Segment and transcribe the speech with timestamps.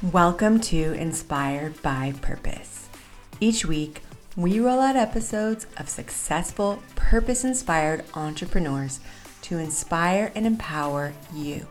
[0.00, 2.88] Welcome to Inspired by Purpose.
[3.40, 4.02] Each week,
[4.36, 9.00] we roll out episodes of successful, purpose inspired entrepreneurs
[9.42, 11.66] to inspire and empower you.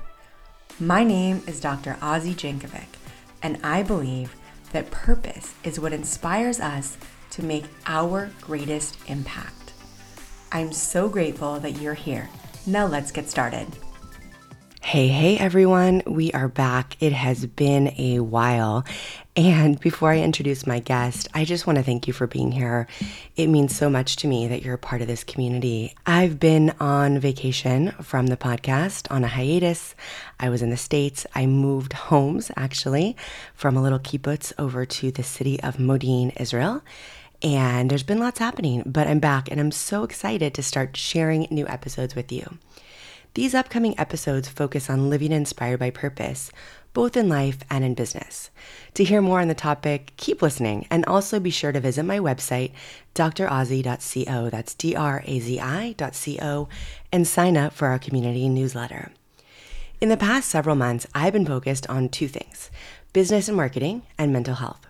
[0.77, 1.93] My name is Dr.
[2.01, 2.97] Azi Jankovic,
[3.41, 4.35] and I believe
[4.73, 6.97] that purpose is what inspires us
[7.29, 9.71] to make our greatest impact.
[10.51, 12.27] I'm so grateful that you're here.
[12.65, 13.67] Now let's get started.
[14.87, 16.95] Hey, hey everyone, we are back.
[17.01, 18.85] It has been a while.
[19.35, 22.87] And before I introduce my guest, I just want to thank you for being here.
[23.35, 25.93] It means so much to me that you're a part of this community.
[26.05, 29.93] I've been on vacation from the podcast on a hiatus.
[30.39, 31.25] I was in the States.
[31.35, 33.17] I moved homes actually
[33.55, 36.81] from a little kibbutz over to the city of Modi'in, Israel.
[37.41, 41.45] And there's been lots happening, but I'm back and I'm so excited to start sharing
[41.51, 42.57] new episodes with you.
[43.37, 46.51] These upcoming episodes focus on living inspired by purpose,
[46.93, 48.49] both in life and in business.
[48.95, 52.17] To hear more on the topic, keep listening and also be sure to visit my
[52.17, 52.71] website,
[53.13, 56.67] drazi.co, that's D R A Z I.co,
[57.11, 59.11] and sign up for our community newsletter.
[60.01, 62.71] In the past several months, I've been focused on two things
[63.13, 64.86] business and marketing and mental health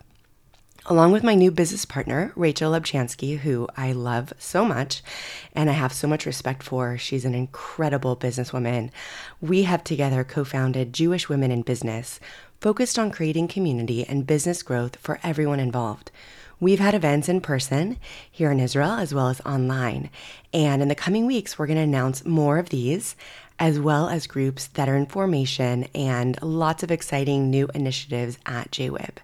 [0.89, 5.03] along with my new business partner, Rachel Lebchansky, who I love so much
[5.53, 6.97] and I have so much respect for.
[6.97, 8.89] She's an incredible businesswoman.
[9.41, 12.21] We have together co founded Jewish Women in Business,
[12.61, 16.09] focused on creating community and business growth for everyone involved.
[16.57, 17.97] We've had events in person
[18.31, 20.09] here in Israel as well as online.
[20.53, 23.17] And in the coming weeks, we're going to announce more of these,
[23.59, 28.71] as well as groups that are in formation and lots of exciting new initiatives at
[28.71, 29.17] JWIB.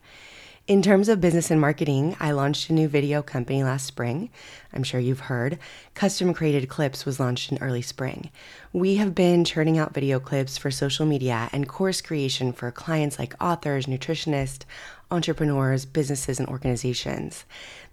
[0.65, 4.29] In terms of business and marketing, I launched a new video company last spring.
[4.71, 5.59] I'm sure you've heard.
[5.93, 8.31] Custom Created Clips was launched in early spring.
[8.71, 13.19] We have been churning out video clips for social media and course creation for clients
[13.19, 14.63] like authors, nutritionists,
[15.11, 17.43] entrepreneurs, businesses, and organizations.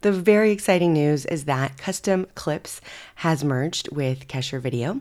[0.02, 2.80] The very exciting news is that Custom Clips
[3.16, 5.00] has merged with Kesher Video.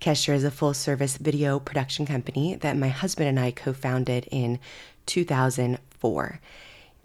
[0.00, 4.28] Kesher is a full service video production company that my husband and I co founded
[4.30, 4.58] in
[5.04, 6.40] 2004.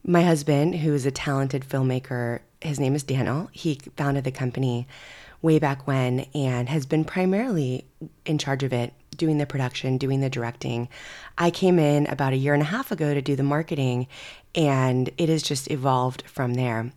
[0.09, 3.50] My husband, who is a talented filmmaker, his name is Daniel.
[3.51, 4.88] He founded the company
[5.41, 7.85] way back when and has been primarily
[8.25, 10.88] in charge of it, doing the production, doing the directing.
[11.38, 14.07] I came in about a year and a half ago to do the marketing,
[14.56, 16.94] and it has just evolved from there.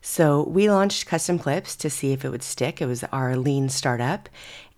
[0.00, 2.80] So we launched custom clips to see if it would stick.
[2.80, 4.28] It was our lean startup,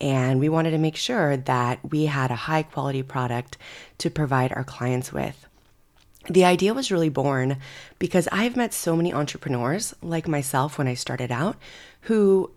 [0.00, 3.58] and we wanted to make sure that we had a high quality product
[3.98, 5.46] to provide our clients with
[6.28, 7.58] the idea was really born
[7.98, 11.56] because I've met so many entrepreneurs like myself when I started out
[12.02, 12.50] who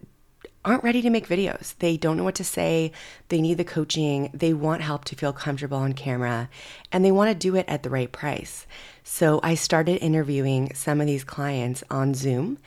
[0.63, 1.77] aren't ready to make videos.
[1.79, 2.91] They don't know what to say.
[3.29, 4.29] They need the coaching.
[4.33, 6.49] They want help to feel comfortable on camera
[6.91, 8.67] and they want to do it at the right price.
[9.03, 12.57] So I started interviewing some of these clients on Zoom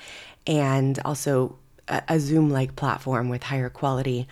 [0.46, 1.56] and also
[1.88, 4.26] a, Zoom like platform with higher quality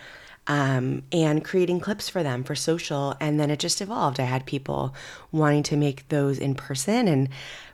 [0.49, 3.15] um, and creating clips for them for social.
[3.21, 4.19] And then it just evolved.
[4.19, 4.93] I had people
[5.31, 7.07] wanting to make those in person.
[7.07, 7.29] And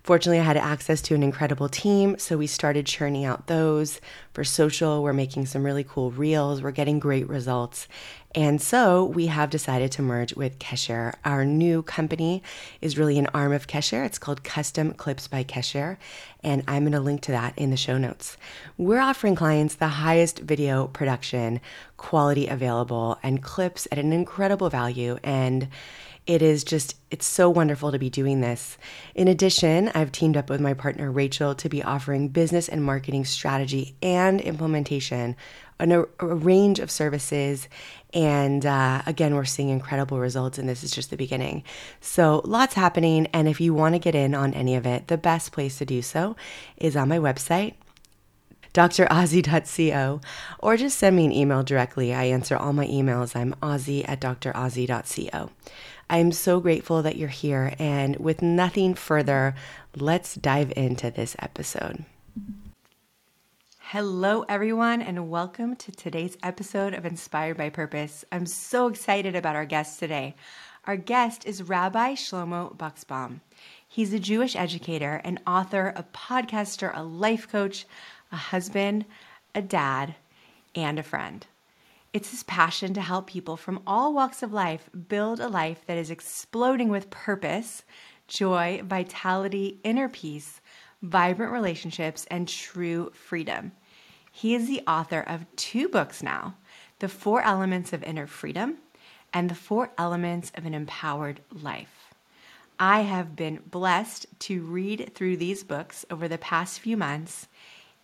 [0.05, 2.19] fortunately, I had access to an incredible team.
[2.19, 3.99] So we started churning out those
[4.33, 5.01] for social.
[5.01, 6.61] We're making some really cool reels.
[6.61, 7.88] We're getting great results.
[8.35, 11.16] And so we have decided to merge with Kesher.
[11.23, 12.43] Our new company
[12.81, 14.05] is really an arm of Kesher.
[14.05, 15.95] It's called Custom Clips by Kesher,
[16.43, 18.35] and I'm going to link to that in the show notes.
[18.77, 21.61] We're offering clients the highest video production
[21.95, 25.69] quality available and clips at an incredible value and
[26.27, 28.77] it is just, it's so wonderful to be doing this.
[29.13, 33.25] In addition, I've teamed up with my partner Rachel to be offering business and marketing
[33.25, 35.35] strategy and implementation
[35.79, 37.67] on a, a range of services.
[38.13, 41.63] And uh, again, we're seeing incredible results, and this is just the beginning.
[42.01, 43.27] So, lots happening.
[43.27, 45.85] And if you want to get in on any of it, the best place to
[45.85, 46.35] do so
[46.77, 47.75] is on my website,
[48.73, 50.21] drazi.co,
[50.59, 52.13] or just send me an email directly.
[52.13, 53.35] I answer all my emails.
[53.35, 55.51] I'm azi at drazi.co.
[56.09, 57.73] I am so grateful that you're here.
[57.79, 59.55] And with nothing further,
[59.96, 62.05] let's dive into this episode.
[63.79, 68.23] Hello, everyone, and welcome to today's episode of Inspired by Purpose.
[68.31, 70.35] I'm so excited about our guest today.
[70.85, 73.40] Our guest is Rabbi Shlomo Buxbaum.
[73.87, 77.85] He's a Jewish educator, an author, a podcaster, a life coach,
[78.31, 79.05] a husband,
[79.55, 80.16] a dad,
[80.75, 81.47] and a friend.
[82.16, 85.97] It's his passion to help people from all walks of life build a life that
[85.97, 87.84] is exploding with purpose,
[88.29, 90.62] joy, vitality, inner peace,
[91.02, 93.73] vibrant relationships, and true freedom.
[94.32, 96.56] He is the author of two books now
[97.00, 98.78] The Four Elements of Inner Freedom
[99.34, 102.14] and The Four Elements of an Empowered Life.
[102.79, 107.50] I have been blessed to read through these books over the past few months,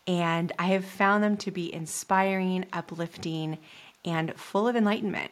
[0.06, 3.58] and I have found them to be inspiring, uplifting,
[4.04, 5.32] and full of enlightenment.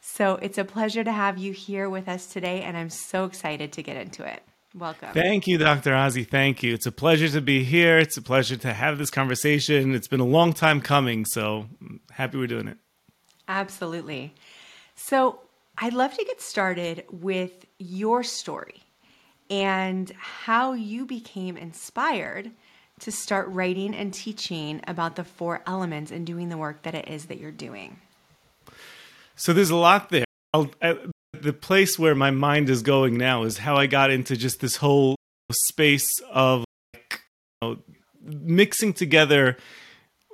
[0.00, 3.72] So it's a pleasure to have you here with us today, and I'm so excited
[3.72, 4.42] to get into it.
[4.74, 5.12] Welcome.
[5.12, 5.90] Thank you, Dr.
[5.90, 6.26] Azi.
[6.26, 6.74] Thank you.
[6.74, 7.98] It's a pleasure to be here.
[7.98, 9.94] It's a pleasure to have this conversation.
[9.94, 12.78] It's been a long time coming, so I'm happy we're doing it.
[13.48, 14.34] Absolutely.
[14.94, 15.40] So,
[15.76, 18.82] I'd love to get started with your story
[19.48, 22.52] and how you became inspired
[23.00, 27.08] to start writing and teaching about the four elements and doing the work that it
[27.08, 27.98] is that you're doing.
[29.36, 30.24] So, there's a lot there.
[30.52, 30.94] I, uh,
[31.32, 34.76] the place where my mind is going now is how I got into just this
[34.76, 35.16] whole
[35.52, 36.64] space of
[36.94, 37.22] like,
[37.62, 37.78] you know,
[38.22, 39.56] mixing together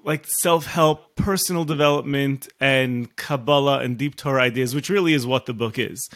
[0.06, 5.52] like self-help, personal development, and Kabbalah and deep Torah ideas, which really is what the
[5.52, 6.08] book is.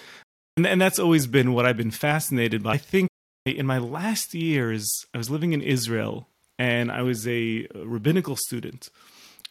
[0.56, 2.74] And, and that's always been what I've been fascinated by.
[2.74, 3.08] I think
[3.44, 6.28] in my last years, I was living in Israel
[6.60, 8.90] and I was a rabbinical student.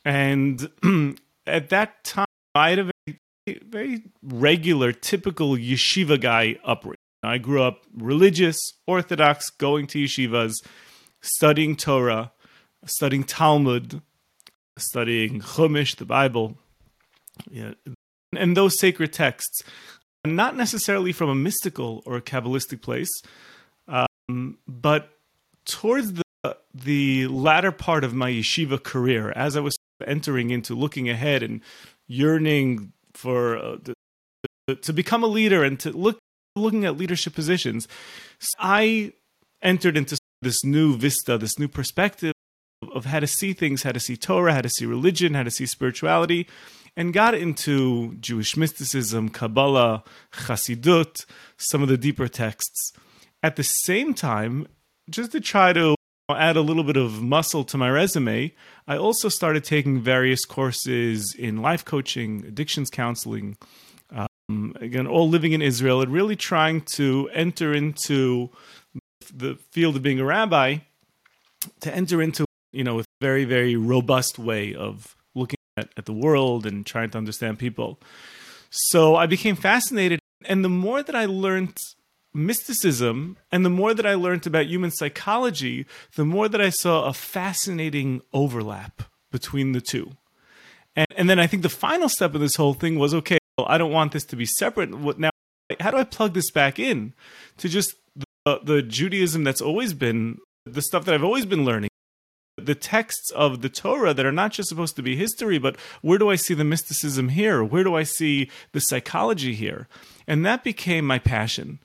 [0.05, 0.69] And
[1.47, 3.19] at that time, I had a very,
[3.67, 6.97] very regular, typical yeshiva guy upbringing.
[7.23, 10.53] I grew up religious, orthodox, going to yeshivas,
[11.19, 12.31] studying Torah,
[12.85, 14.03] studying Talmud,
[14.77, 16.57] studying Chumash, the Bible,
[17.49, 17.73] yeah,
[18.37, 19.63] and those sacred texts,
[20.25, 23.09] not necessarily from a mystical or a kabbalistic place,
[23.87, 25.09] um, but
[25.65, 26.23] towards the
[26.83, 31.61] the latter part of my yeshiva career, as I was entering into looking ahead and
[32.07, 33.77] yearning for uh,
[34.67, 36.19] the, to become a leader and to look
[36.55, 37.87] looking at leadership positions,
[38.57, 39.13] I
[39.61, 42.33] entered into this new vista, this new perspective
[42.93, 45.51] of how to see things, how to see Torah, how to see religion, how to
[45.51, 46.47] see spirituality,
[46.95, 51.25] and got into Jewish mysticism, Kabbalah, Chassidut,
[51.57, 52.93] some of the deeper texts.
[53.43, 54.67] At the same time,
[55.09, 55.95] just to try to
[56.35, 58.53] add a little bit of muscle to my resume,
[58.87, 63.57] I also started taking various courses in life coaching, addictions counseling,
[64.11, 68.49] um, again, all living in Israel and really trying to enter into
[69.33, 70.77] the field of being a rabbi,
[71.81, 76.13] to enter into you know, a very, very robust way of looking at, at the
[76.13, 77.99] world and trying to understand people.
[78.69, 80.19] So I became fascinated.
[80.45, 81.77] And the more that I learned
[82.33, 85.85] mysticism and the more that I learned about human psychology,
[86.15, 90.11] the more that I saw a fascinating overlap between the two.
[90.95, 93.67] And, and then I think the final step of this whole thing was okay, well,
[93.69, 94.91] I don't want this to be separate.
[95.19, 95.31] Now,
[95.79, 97.13] how do I plug this back in
[97.57, 101.89] to just the, the Judaism that's always been the stuff that I've always been learning?
[102.65, 106.17] the texts of the Torah that are not just supposed to be history, but where
[106.17, 107.63] do I see the mysticism here?
[107.63, 109.87] Where do I see the psychology here?
[110.27, 111.79] And that became my passion.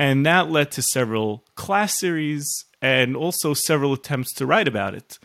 [0.00, 2.48] And that led to several class series
[2.80, 5.18] and also several attempts to write about it.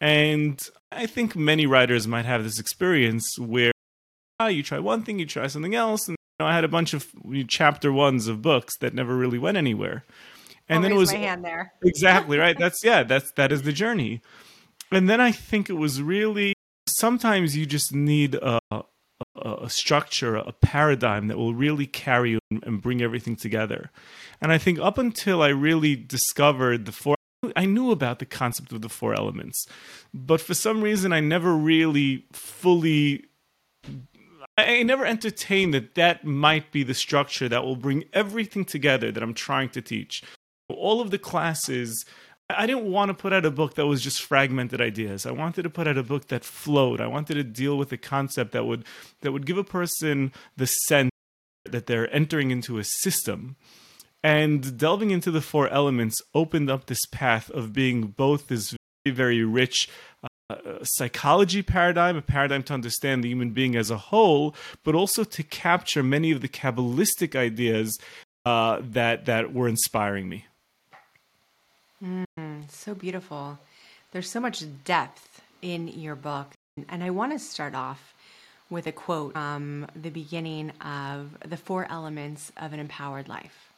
[0.00, 0.62] And
[0.92, 3.72] I think many writers might have this experience where
[4.38, 6.06] oh, you try one thing, you try something else.
[6.06, 7.08] And you know, I had a bunch of
[7.48, 10.04] chapter ones of books that never really went anywhere.
[10.68, 11.72] And I'll then it was my hand there.
[11.82, 12.56] exactly right.
[12.56, 13.02] That's yeah.
[13.02, 14.22] That's that is the journey
[14.92, 16.54] and then I think it was really
[16.88, 18.60] sometimes you just need a,
[19.42, 23.90] a, structure, a paradigm that will really carry you and bring everything together.
[24.40, 27.16] And I think up until I really discovered the four,
[27.56, 29.66] I knew about the concept of the four elements,
[30.12, 33.24] but for some reason I never really fully.
[34.58, 39.22] I never entertained that that might be the structure that will bring everything together that
[39.22, 40.22] I'm trying to teach.
[40.68, 42.04] All of the classes
[42.56, 45.26] I didn't want to put out a book that was just fragmented ideas.
[45.26, 47.00] I wanted to put out a book that flowed.
[47.00, 48.84] I wanted to deal with a concept that would
[49.20, 51.10] that would give a person the sense
[51.64, 53.56] that they're entering into a system.
[54.22, 59.16] And delving into the four elements opened up this path of being both this very,
[59.16, 59.88] very rich
[60.50, 64.54] uh, psychology paradigm, a paradigm to understand the human being as a whole,
[64.84, 67.98] but also to capture many of the Kabbalistic ideas
[68.44, 70.46] uh, that that were inspiring me.
[72.02, 73.58] Mm, so beautiful.
[74.12, 76.48] There's so much depth in your book.
[76.88, 78.14] And I want to start off
[78.70, 83.72] with a quote from the beginning of The Four Elements of an Empowered Life.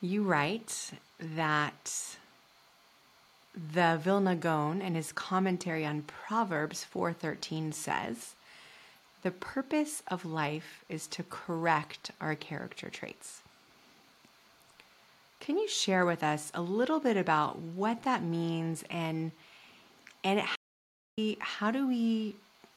[0.00, 2.16] You write that
[3.54, 8.34] the Vilna Gaon in his commentary on Proverbs 4:13 says,
[9.22, 13.42] "The purpose of life is to correct our character traits."
[15.48, 19.32] Can you share with us a little bit about what that means and
[20.22, 20.54] and how,
[21.16, 22.36] we, how do we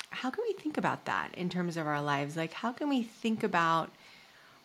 [0.09, 2.37] how can we think about that in terms of our lives?
[2.37, 3.89] Like how can we think about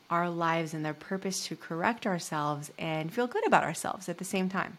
[0.09, 4.25] our lives and their purpose to correct ourselves and feel good about ourselves at the
[4.25, 4.79] same time.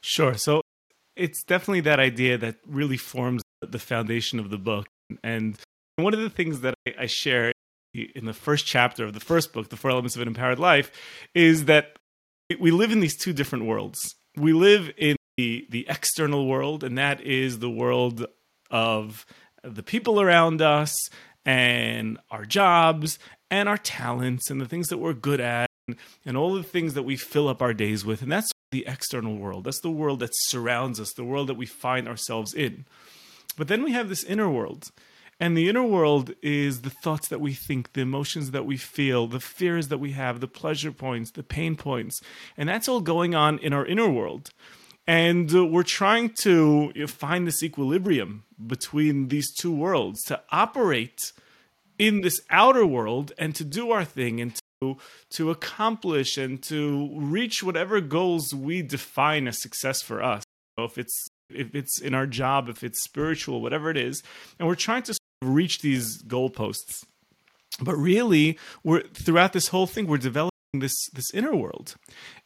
[0.00, 0.34] Sure.
[0.34, 0.60] So
[1.16, 4.86] it's definitely that idea that really forms the foundation of the book.
[5.24, 5.58] And
[5.96, 7.50] one of the things that I share
[7.94, 10.92] in the first chapter of the first book, The Four Elements of an Empowered Life,
[11.34, 11.96] is that
[12.56, 14.14] we live in these two different worlds.
[14.36, 18.26] We live in the, the external world, and that is the world
[18.70, 19.26] of
[19.62, 20.94] the people around us
[21.44, 23.18] and our jobs
[23.50, 26.94] and our talents and the things that we're good at and, and all the things
[26.94, 28.22] that we fill up our days with.
[28.22, 29.64] And that's the external world.
[29.64, 32.86] That's the world that surrounds us, the world that we find ourselves in.
[33.56, 34.90] But then we have this inner world.
[35.40, 39.26] And the inner world is the thoughts that we think, the emotions that we feel,
[39.26, 42.20] the fears that we have, the pleasure points, the pain points.
[42.56, 44.50] And that's all going on in our inner world.
[45.06, 51.32] And uh, we're trying to find this equilibrium between these two worlds to operate
[51.98, 54.96] in this outer world and to do our thing and to,
[55.30, 60.42] to accomplish and to reach whatever goals we define as success for us.
[60.78, 64.22] So if it's if it's in our job, if it's spiritual, whatever it is,
[64.58, 67.04] and we're trying to reach these goalposts.
[67.80, 71.96] But really, we're throughout this whole thing, we're developing this this inner world,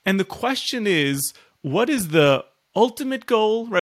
[0.07, 3.66] and the question is, what is the ultimate goal?
[3.66, 3.83] Right?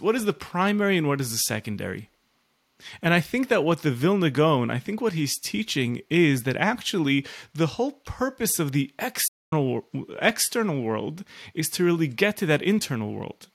[0.00, 2.08] What is the primary and what is the secondary?
[3.02, 6.56] And I think that what the Vilna Gaon, I think what he's teaching is that
[6.56, 9.84] actually the whole purpose of the external
[10.20, 13.48] external world is to really get to that internal world.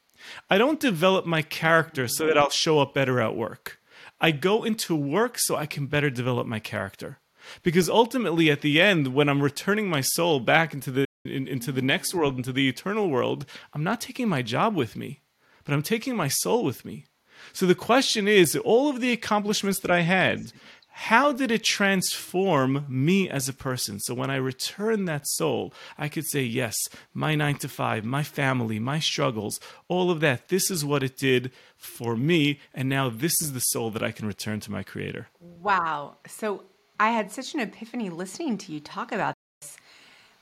[0.49, 3.79] I don't develop my character so that I'll show up better at work.
[4.19, 7.19] I go into work so I can better develop my character.
[7.63, 11.71] Because ultimately, at the end, when I'm returning my soul back into the in, into
[11.71, 15.21] the next world, into the eternal world, I'm not taking my job with me,
[15.63, 17.05] but I'm taking my soul with me.
[17.53, 20.51] So the question is, all of the accomplishments that I had,
[20.97, 23.99] how did it transform me as a person?
[23.99, 26.73] So when I return that soul, I could say, yes,
[27.13, 29.59] my nine to five, my family, my struggles,
[29.89, 32.61] all of that, this is what it did for me.
[32.73, 35.27] And now this is the soul that I can return to my creator.
[35.61, 36.15] Wow.
[36.27, 36.63] So
[36.97, 39.75] I had such an epiphany listening to you talk about this.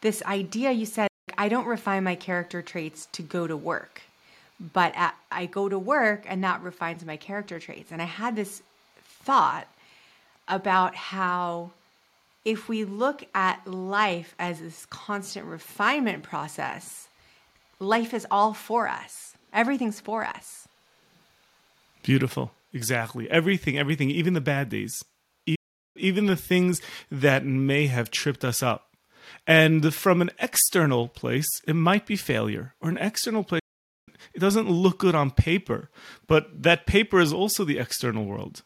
[0.02, 4.04] This idea you said, I don't refine my character traits to go to work,
[4.72, 4.94] but
[5.32, 7.92] I go to work and that refines my character traits.
[7.92, 8.62] And I had this
[9.24, 9.68] thought
[10.48, 11.72] about how
[12.46, 17.08] if we look at life as this constant refinement process,
[17.80, 19.36] life is all for us.
[19.54, 20.68] Everything's for us.
[22.02, 22.52] Beautiful.
[22.74, 23.30] Exactly.
[23.30, 25.04] Everything, everything, even the bad days,
[25.96, 26.82] even the things
[27.12, 28.90] that may have tripped us up.
[29.46, 33.62] And from an external place, it might be failure, or an external place,
[34.34, 35.90] it doesn't look good on paper,
[36.28, 38.64] but that paper is also the external world.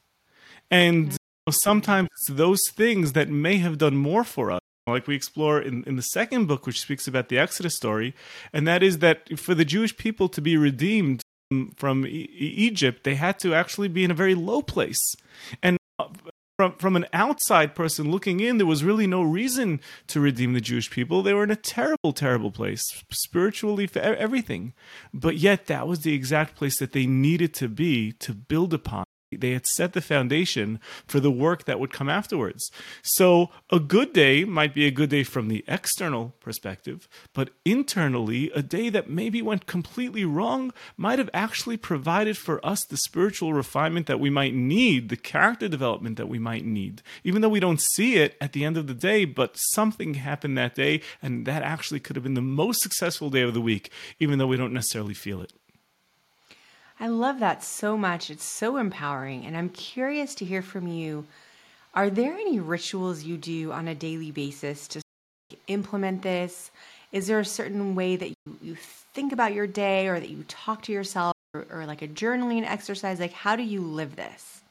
[0.72, 1.17] And
[1.52, 5.84] sometimes it's those things that may have done more for us like we explore in,
[5.84, 8.16] in the second book which speaks about the exodus story
[8.54, 11.22] and that is that for the jewish people to be redeemed
[11.76, 15.16] from e- egypt they had to actually be in a very low place.
[15.64, 16.10] And uh,
[16.58, 20.62] from from an outside person looking in there was really no reason to redeem the
[20.62, 21.22] jewish people.
[21.22, 24.74] They were in a terrible terrible place spiritually for everything.
[25.14, 29.06] But yet that was the exact place that they needed to be to build upon
[29.32, 32.72] they had set the foundation for the work that would come afterwards.
[33.02, 38.50] So, a good day might be a good day from the external perspective, but internally,
[38.56, 43.54] a day that maybe went completely wrong might have actually provided for us the spiritual
[43.54, 47.60] refinement that we might need, the character development that we might need, even though we
[47.60, 49.26] don't see it at the end of the day.
[49.26, 53.42] But something happened that day, and that actually could have been the most successful day
[53.42, 55.52] of the week, even though we don't necessarily feel it.
[57.00, 58.30] I love that so much.
[58.30, 59.46] It's so empowering.
[59.46, 61.26] And I'm curious to hear from you.
[61.94, 65.02] Are there any rituals you do on a daily basis to
[65.68, 66.72] implement this?
[67.12, 70.44] Is there a certain way that you, you think about your day or that you
[70.48, 73.20] talk to yourself or, or like a journaling exercise?
[73.20, 74.62] Like, how do you live this?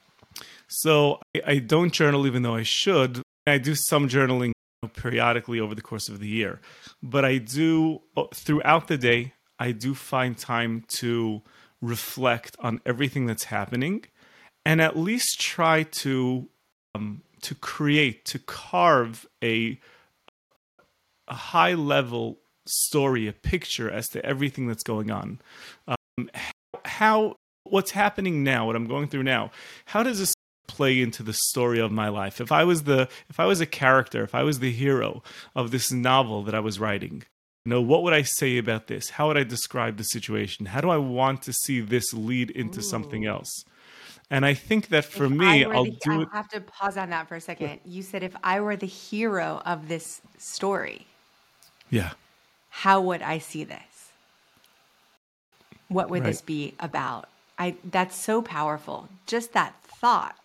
[0.69, 3.23] So I, I don't journal even though I should.
[3.47, 4.53] I do some journaling
[4.95, 6.61] periodically over the course of the year,
[7.03, 11.43] but I do uh, throughout the day, I do find time to
[11.83, 14.05] reflect on everything that's happening
[14.65, 16.49] and at least try to
[16.95, 19.79] um, to create to carve a
[21.29, 25.41] a high level story a picture as to everything that's going on.
[25.87, 26.31] Um,
[26.85, 29.51] how what's happening now what i'm going through now
[29.87, 30.33] how does this
[30.69, 32.41] play into the story of my life?
[32.41, 35.23] If i was the if i was a character if i was the hero
[35.55, 37.25] of this novel that i was writing
[37.67, 39.11] you know, what would I say about this?
[39.11, 40.67] How would I describe the situation?
[40.67, 42.83] How do I want to see this lead into Ooh.
[42.83, 43.65] something else?
[44.31, 46.29] And I think that for me, I'll the, do I it.
[46.33, 47.81] have to pause on that for a second.
[47.85, 51.07] You said if I were the hero of this story,
[51.91, 52.13] Yeah.
[52.71, 54.13] how would I see this?
[55.89, 56.29] What would Right.
[56.29, 57.29] this be about?
[57.59, 59.09] I that's so powerful.
[59.27, 60.37] Just that thought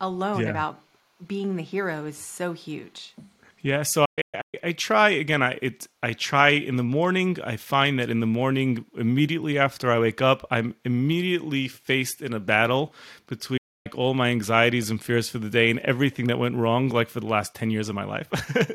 [0.00, 0.50] alone Yeah.
[0.50, 0.80] about
[1.26, 3.14] being the hero is so huge.
[3.62, 5.42] Yeah, so I, I, try again.
[5.42, 7.36] I it I try in the morning.
[7.44, 12.32] I find that in the morning, immediately after I wake up, I'm immediately faced in
[12.32, 12.94] a battle
[13.26, 16.88] between like all my anxieties and fears for the day and everything that went wrong,
[16.88, 18.28] like for the last ten years of my life.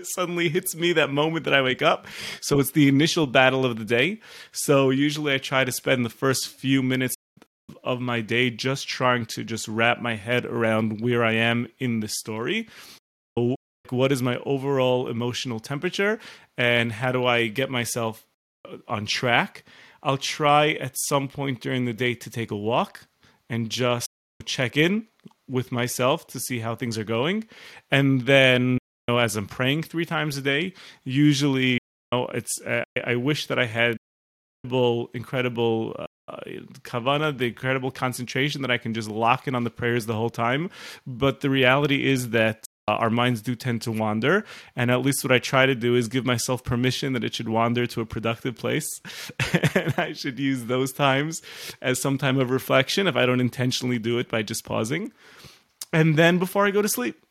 [0.15, 2.07] Suddenly hits me that moment that I wake up.
[2.41, 4.21] So it's the initial battle of the day.
[4.51, 7.15] So usually I try to spend the first few minutes
[7.83, 11.99] of my day just trying to just wrap my head around where I am in
[11.99, 12.67] the story
[13.91, 16.19] what is my overall emotional temperature
[16.57, 18.25] and how do I get myself
[18.65, 19.63] uh, on track.
[20.03, 23.07] I'll try at some point during the day to take a walk
[23.49, 24.07] and just
[24.45, 25.07] check in
[25.47, 27.45] with myself to see how things are going.
[27.91, 28.79] And then, you
[29.13, 31.79] know, as I'm praying three times a day, usually, you
[32.11, 33.97] know, it's uh, I wish that I had
[34.63, 35.95] incredible, incredible
[36.29, 36.35] uh,
[36.83, 40.29] kavana, the incredible concentration that I can just lock in on the prayers the whole
[40.29, 40.69] time.
[41.05, 44.43] But the reality is that uh, our minds do tend to wander.
[44.75, 47.49] And at least what I try to do is give myself permission that it should
[47.49, 49.01] wander to a productive place.
[49.75, 51.41] and I should use those times
[51.81, 55.11] as some time of reflection if I don't intentionally do it by just pausing.
[55.93, 57.21] And then before I go to sleep,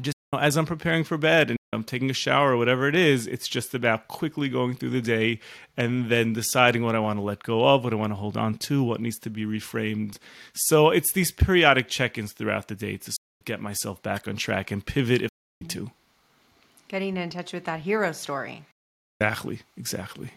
[0.00, 2.88] just you know, as I'm preparing for bed and I'm taking a shower or whatever
[2.88, 5.40] it is, it's just about quickly going through the day
[5.76, 8.36] and then deciding what I want to let go of, what I want to hold
[8.36, 10.18] on to, what needs to be reframed.
[10.54, 13.12] So it's these periodic check ins throughout the day to
[13.44, 15.90] get myself back on track and pivot if I need to.
[16.88, 18.64] Getting in touch with that hero story.
[19.20, 20.30] Exactly, exactly.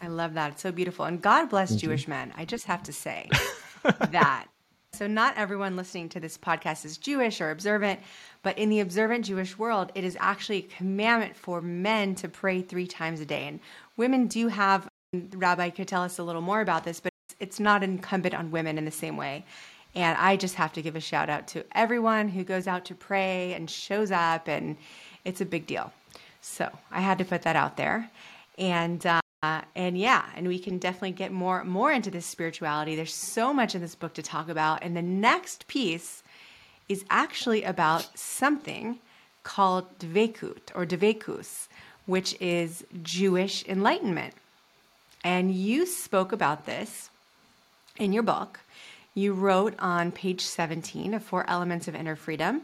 [0.00, 0.52] I love that.
[0.52, 1.04] It's so beautiful.
[1.04, 2.32] And God bless Jewish men.
[2.36, 3.28] I just have to say
[4.10, 4.46] that.
[4.92, 7.98] So, not everyone listening to this podcast is Jewish or observant,
[8.42, 12.62] but in the observant Jewish world, it is actually a commandment for men to pray
[12.62, 13.48] three times a day.
[13.48, 13.58] And
[13.96, 17.82] women do have, Rabbi could tell us a little more about this, but it's not
[17.82, 19.44] incumbent on women in the same way.
[19.94, 22.94] And I just have to give a shout out to everyone who goes out to
[22.94, 24.76] pray and shows up, and
[25.24, 25.92] it's a big deal.
[26.40, 28.10] So I had to put that out there,
[28.58, 29.20] and uh,
[29.74, 32.96] and yeah, and we can definitely get more more into this spirituality.
[32.96, 36.22] There's so much in this book to talk about, and the next piece
[36.88, 38.98] is actually about something
[39.42, 41.68] called dvekut or dvekus,
[42.06, 44.34] which is Jewish enlightenment.
[45.22, 47.10] And you spoke about this
[47.96, 48.60] in your book.
[49.16, 52.62] You wrote on page 17 of Four Elements of Inner Freedom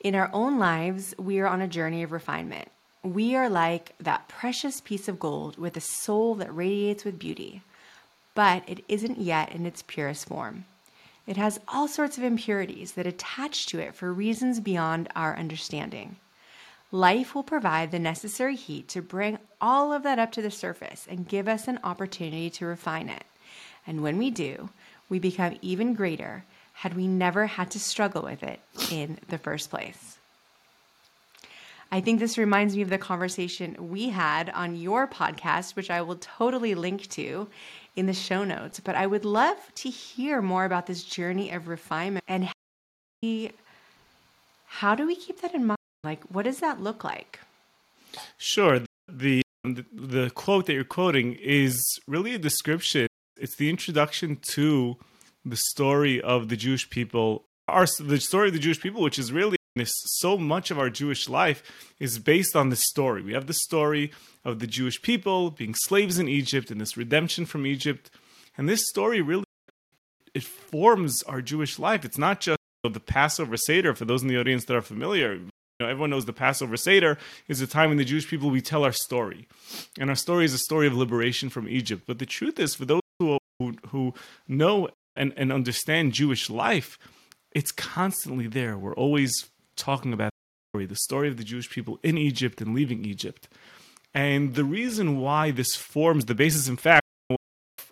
[0.00, 2.72] In our own lives, we are on a journey of refinement.
[3.04, 7.62] We are like that precious piece of gold with a soul that radiates with beauty,
[8.34, 10.64] but it isn't yet in its purest form.
[11.24, 16.16] It has all sorts of impurities that attach to it for reasons beyond our understanding.
[16.90, 21.06] Life will provide the necessary heat to bring all of that up to the surface
[21.08, 23.22] and give us an opportunity to refine it.
[23.86, 24.70] And when we do,
[25.08, 29.70] we become even greater had we never had to struggle with it in the first
[29.70, 30.18] place.
[31.90, 36.02] I think this reminds me of the conversation we had on your podcast, which I
[36.02, 37.48] will totally link to
[37.94, 38.80] in the show notes.
[38.80, 42.52] But I would love to hear more about this journey of refinement and how,
[43.22, 43.52] we,
[44.66, 45.78] how do we keep that in mind?
[46.02, 47.40] Like, what does that look like?
[48.36, 48.80] Sure.
[49.08, 53.08] The the quote that you're quoting is really a description.
[53.38, 54.96] It's the introduction to
[55.44, 57.44] the story of the Jewish people.
[57.68, 61.28] Our the story of the Jewish people, which is really so much of our Jewish
[61.28, 63.22] life is based on this story.
[63.22, 64.10] We have the story
[64.44, 68.10] of the Jewish people being slaves in Egypt and this redemption from Egypt.
[68.56, 69.44] And this story really
[70.34, 72.04] it forms our Jewish life.
[72.04, 75.34] It's not just the Passover Seder for those in the audience that are familiar.
[75.34, 77.18] You know, everyone knows the Passover Seder
[77.48, 79.48] is a time when the Jewish people we tell our story.
[79.98, 82.04] And our story is a story of liberation from Egypt.
[82.06, 83.02] But the truth is for those
[83.58, 84.14] who who,
[84.48, 86.98] know and, and understand Jewish life,
[87.52, 88.76] it's constantly there.
[88.76, 92.74] We're always talking about the story, the story of the Jewish people in Egypt and
[92.74, 93.48] leaving Egypt.
[94.14, 97.02] And the reason why this forms the basis, in fact,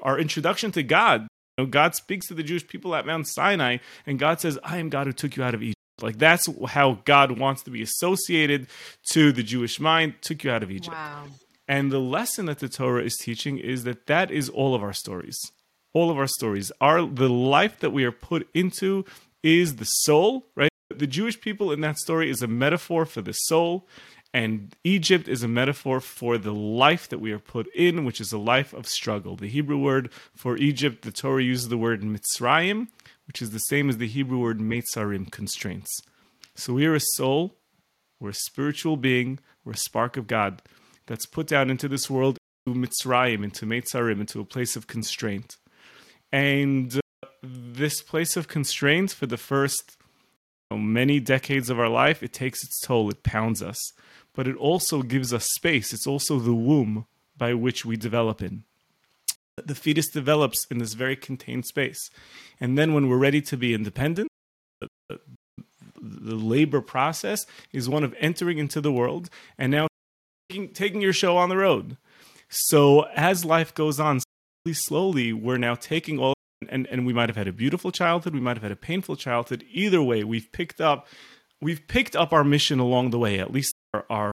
[0.03, 1.27] our introduction to God.
[1.57, 4.79] You know, God speaks to the Jewish people at Mount Sinai, and God says, I
[4.79, 5.74] am God who took you out of Egypt.
[6.03, 8.66] Like that's how God wants to be associated
[9.11, 10.94] to the Jewish mind, took you out of Egypt.
[10.94, 11.27] Wow.
[11.68, 14.92] And the lesson that the Torah is teaching is that that is all of our
[14.92, 15.38] stories.
[15.94, 16.70] All of our stories.
[16.80, 19.07] Our the life that we are put into
[19.42, 20.70] is the soul, right?
[20.90, 23.88] The Jewish people in that story is a metaphor for the soul,
[24.33, 28.33] and Egypt is a metaphor for the life that we are put in, which is
[28.33, 29.37] a life of struggle.
[29.37, 32.88] The Hebrew word for Egypt, the Torah uses the word Mitzrayim,
[33.26, 36.00] which is the same as the Hebrew word Meitzarim, constraints.
[36.57, 37.54] So we are a soul,
[38.20, 40.62] we're a spiritual being, we're a spark of God
[41.07, 45.57] that's put down into this world, into Mitzrayim, into Meitzarim, into a place of constraint.
[46.34, 49.96] And uh, this place of constraint for the first
[50.68, 53.92] you know, many decades of our life, it takes its toll, it pounds us.
[54.34, 55.92] But it also gives us space.
[55.92, 58.64] It's also the womb by which we develop in.
[59.64, 62.10] The fetus develops in this very contained space.
[62.60, 64.28] And then when we're ready to be independent,
[64.80, 65.20] the,
[66.00, 69.86] labor process is one of entering into the world and now
[70.74, 71.96] taking your show on the road.
[72.48, 74.20] So as life goes on,
[74.72, 76.35] slowly, we're now taking all
[76.70, 79.16] and, and we might have had a beautiful childhood, we might have had a painful
[79.16, 79.62] childhood.
[79.70, 81.07] Either way, we've picked up
[81.61, 84.33] we've picked up our mission along the way, at least our our,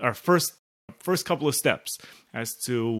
[0.00, 0.54] our first
[0.98, 1.98] first couple of steps
[2.34, 2.98] as to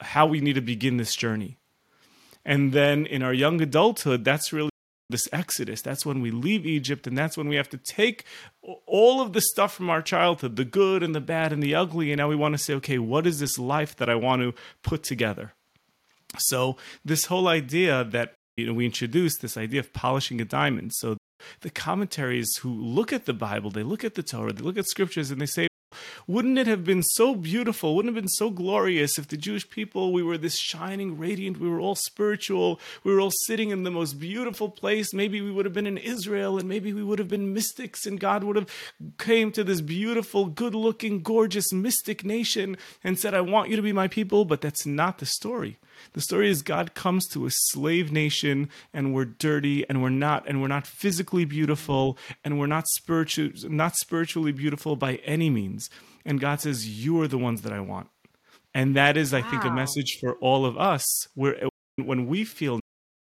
[0.00, 1.58] how we need to begin this journey.
[2.44, 4.70] And then in our young adulthood, that's really
[5.08, 5.80] this exodus.
[5.80, 8.24] That's when we leave Egypt, and that's when we have to take
[8.86, 12.10] all of the stuff from our childhood the good and the bad and the ugly.
[12.10, 14.54] And now we want to say, okay, what is this life that I want to
[14.82, 15.54] put together?
[16.38, 20.92] So, this whole idea that you know, we introduced this idea of polishing a diamond.
[20.94, 21.16] So,
[21.60, 24.86] the commentaries who look at the Bible, they look at the Torah, they look at
[24.86, 25.68] scriptures, and they say,
[26.26, 27.94] wouldn't it have been so beautiful?
[27.94, 31.60] Wouldn't it have been so glorious if the Jewish people, we were this shining, radiant,
[31.60, 35.12] we were all spiritual, we were all sitting in the most beautiful place.
[35.12, 38.18] Maybe we would have been in Israel and maybe we would have been mystics and
[38.18, 38.70] God would have
[39.18, 43.92] came to this beautiful, good-looking, gorgeous mystic nation and said, I want you to be
[43.92, 44.44] my people.
[44.44, 45.78] But that's not the story.
[46.12, 50.46] The story is God comes to a slave nation and we're dirty and we're not
[50.46, 55.90] and we're not physically beautiful and we're not spiritual not spiritually beautiful by any means.
[56.24, 58.08] And God says, You are the ones that I want.
[58.74, 59.50] And that is, I wow.
[59.50, 62.80] think, a message for all of us where when we feel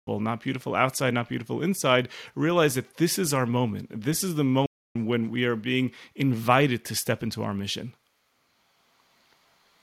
[0.07, 3.89] not beautiful outside, not beautiful inside, realize that this is our moment.
[3.89, 7.93] This is the moment when we are being invited to step into our mission.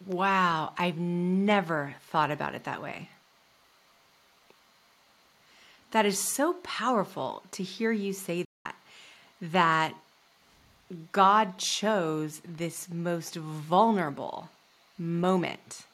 [0.06, 3.08] Wow, I've never thought about it that way.
[5.92, 8.74] That is so powerful to hear you say that,
[9.42, 9.94] that
[11.12, 14.48] God chose this most vulnerable
[14.98, 15.84] moment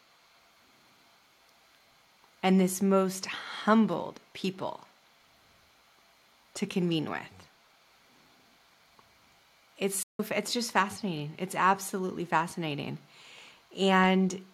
[2.42, 4.80] and this most humbled people
[6.54, 7.20] to convene with.
[9.78, 11.34] It's it's just fascinating.
[11.38, 12.98] It's absolutely fascinating.
[13.78, 14.44] And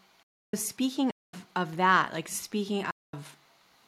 [0.55, 3.37] speaking of, of that, like speaking of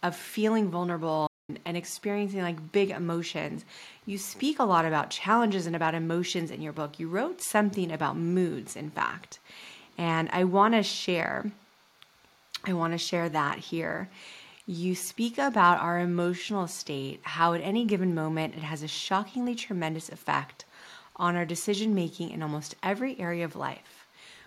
[0.03, 1.29] of feeling vulnerable
[1.65, 3.65] and experiencing like big emotions,
[4.05, 6.99] you speak a lot about challenges and about emotions in your book.
[6.99, 9.39] You wrote something about moods, in fact.
[9.99, 11.51] And I want to share
[12.65, 14.09] I want to share that here.
[14.67, 19.55] You speak about our emotional state, how at any given moment it has a shockingly
[19.55, 20.65] tremendous effect
[21.15, 23.96] on our decision making in almost every area of life.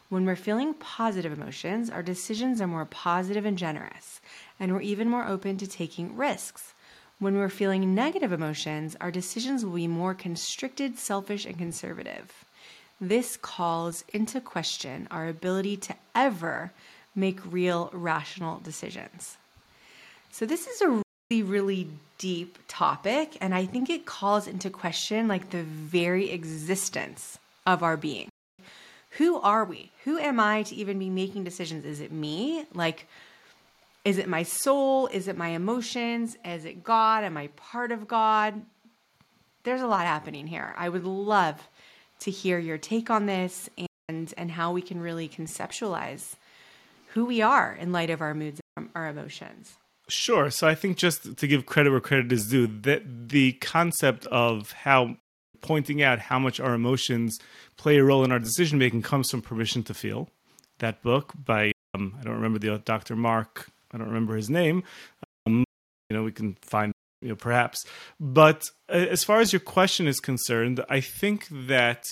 [0.10, 4.22] When we're feeling positive emotions, our decisions are more positive and generous,
[4.60, 6.74] and we're even more open to taking risks.
[7.20, 12.44] When we're feeling negative emotions, our decisions will be more constricted, selfish, and conservative.
[13.00, 16.72] This calls into question our ability to ever
[17.14, 19.38] make real, rational decisions.
[20.32, 25.28] So, this is a really, really deep topic, and I think it calls into question
[25.28, 28.30] like the very existence of our being
[29.20, 29.92] who are we?
[30.06, 31.84] Who am I to even be making decisions?
[31.84, 32.66] Is it me?
[32.74, 33.06] Like,
[34.06, 35.08] is it my soul?
[35.08, 36.38] Is it my emotions?
[36.46, 37.26] Is it God?
[37.26, 38.62] Am I part of God?
[39.64, 40.74] There's a lot happening here.
[40.78, 41.68] I would love
[42.22, 43.70] to hear your take on this
[44.08, 46.36] and and how we can really conceptualize
[47.10, 49.74] who we are in light of our moods and our emotions.
[50.08, 50.50] Sure.
[50.50, 54.72] So I think just to give credit where credit is due, that the concept of
[54.72, 55.18] how
[55.62, 57.40] pointing out how much our emotions
[57.78, 60.30] play a role in our decision making comes from Permission to Feel,
[60.80, 63.16] that book by um, I don't remember the Dr.
[63.16, 63.70] Mark.
[63.92, 64.84] I don't remember his name.
[65.48, 65.64] Um,
[66.10, 67.86] you know, we can find you know perhaps.
[68.20, 72.04] But uh, as far as your question is concerned, I think that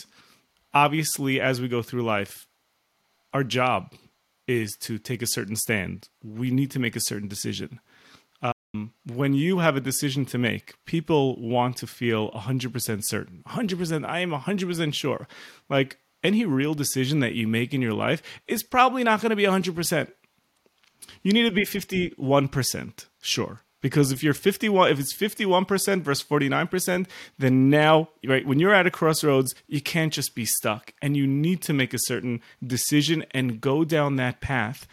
[0.73, 2.45] obviously as we go through life,
[3.33, 3.93] our job
[4.47, 6.07] is to take a certain stand.
[6.23, 7.79] We need to make a certain decision
[9.05, 13.43] when you have a decision to make, people want to feel 100% certain.
[13.47, 15.27] 100%, I am 100% sure.
[15.69, 19.35] Like any real decision that you make in your life is probably not going to
[19.35, 20.11] be 100%.
[21.23, 23.61] You need to be 51% sure.
[23.79, 28.87] Because if you're 51, if it's 51% versus 49%, then now, right, when you're at
[28.87, 33.23] a crossroads, you can't just be stuck and you need to make a certain decision
[33.31, 34.87] and go down that path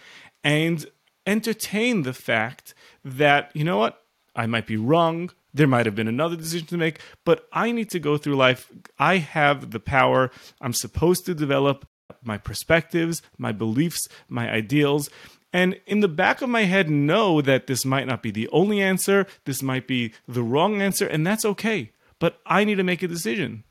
[0.44, 0.87] and
[1.26, 4.02] entertain the fact that, you know what,
[4.37, 5.30] I might be wrong.
[5.52, 8.68] There might have been another decision to make, but I need to go through life.
[8.98, 10.30] I have the power.
[10.60, 11.87] I'm supposed to develop
[12.22, 15.08] my perspectives, my beliefs, my ideals.
[15.52, 18.82] And in the back of my head, know that this might not be the only
[18.82, 19.26] answer.
[19.44, 21.92] This might be the wrong answer, and that's okay.
[22.18, 23.62] But I need to make a decision.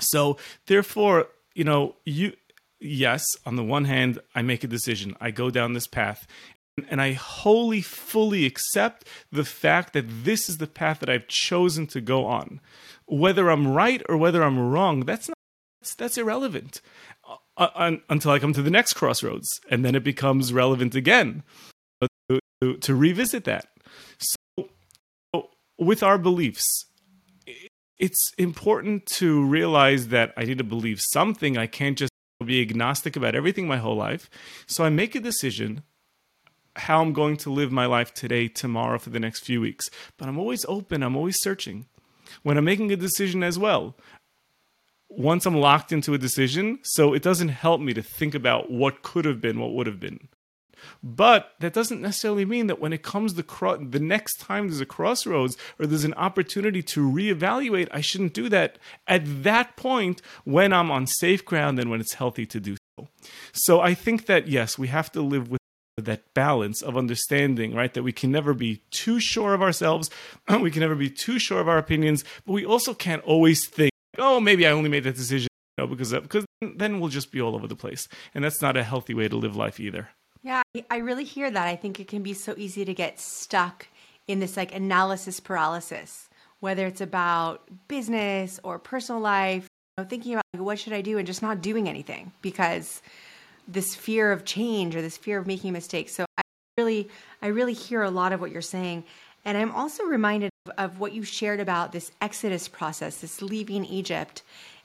[0.00, 2.32] So, therefore, you know, you,
[2.80, 5.16] yes, on the one hand, I make a decision.
[5.20, 6.26] I go down this path
[6.88, 11.86] and I wholly, fully accept the fact that this is the path that I've chosen
[11.88, 12.60] to go on.
[13.06, 15.36] Whether I'm right or whether I'm wrong, that's not
[15.80, 16.80] that's, that's irrelevant
[17.56, 21.42] uh, uh until I come to the next crossroads, and then it becomes relevant again
[22.28, 23.68] to, to, to revisit that.
[24.18, 26.66] So, with our beliefs,
[27.98, 31.56] it's important to realize that I need to believe something.
[31.56, 32.12] I can't just
[32.44, 34.28] be agnostic about everything my whole life.
[34.66, 35.82] So I make a decision
[36.76, 39.90] how I'm going to live my life today, tomorrow, for the next few weeks.
[40.16, 41.86] But I'm always open, I'm always searching.
[42.42, 43.94] When I'm making a decision as well,
[45.08, 49.02] once I'm locked into a decision, so it doesn't help me to think about what
[49.02, 50.28] could have been, what would have been.
[51.02, 54.80] But that doesn't necessarily mean that when it comes the cro- the next time there's
[54.80, 60.22] a crossroads or there's an opportunity to reevaluate, I shouldn't do that at that point
[60.44, 63.08] when I'm on safe ground and when it's healthy to do so.
[63.52, 65.60] So I think that yes, we have to live with
[66.04, 67.94] that balance of understanding, right?
[67.94, 70.10] That we can never be too sure of ourselves,
[70.60, 73.90] we can never be too sure of our opinions, but we also can't always think,
[74.18, 77.40] oh, maybe I only made that decision you know, because because then we'll just be
[77.40, 80.08] all over the place, and that's not a healthy way to live life either.
[80.42, 81.66] Yeah, I really hear that.
[81.66, 83.88] I think it can be so easy to get stuck
[84.28, 86.28] in this like analysis paralysis,
[86.60, 91.00] whether it's about business or personal life, you know, thinking about like, what should I
[91.00, 93.02] do and just not doing anything because
[93.68, 96.14] this fear of change or this fear of making mistakes.
[96.14, 96.42] So I
[96.78, 97.08] really,
[97.42, 99.04] I really hear a lot of what you're saying.
[99.44, 104.42] And I'm also reminded of what you shared about this Exodus process, this leaving Egypt,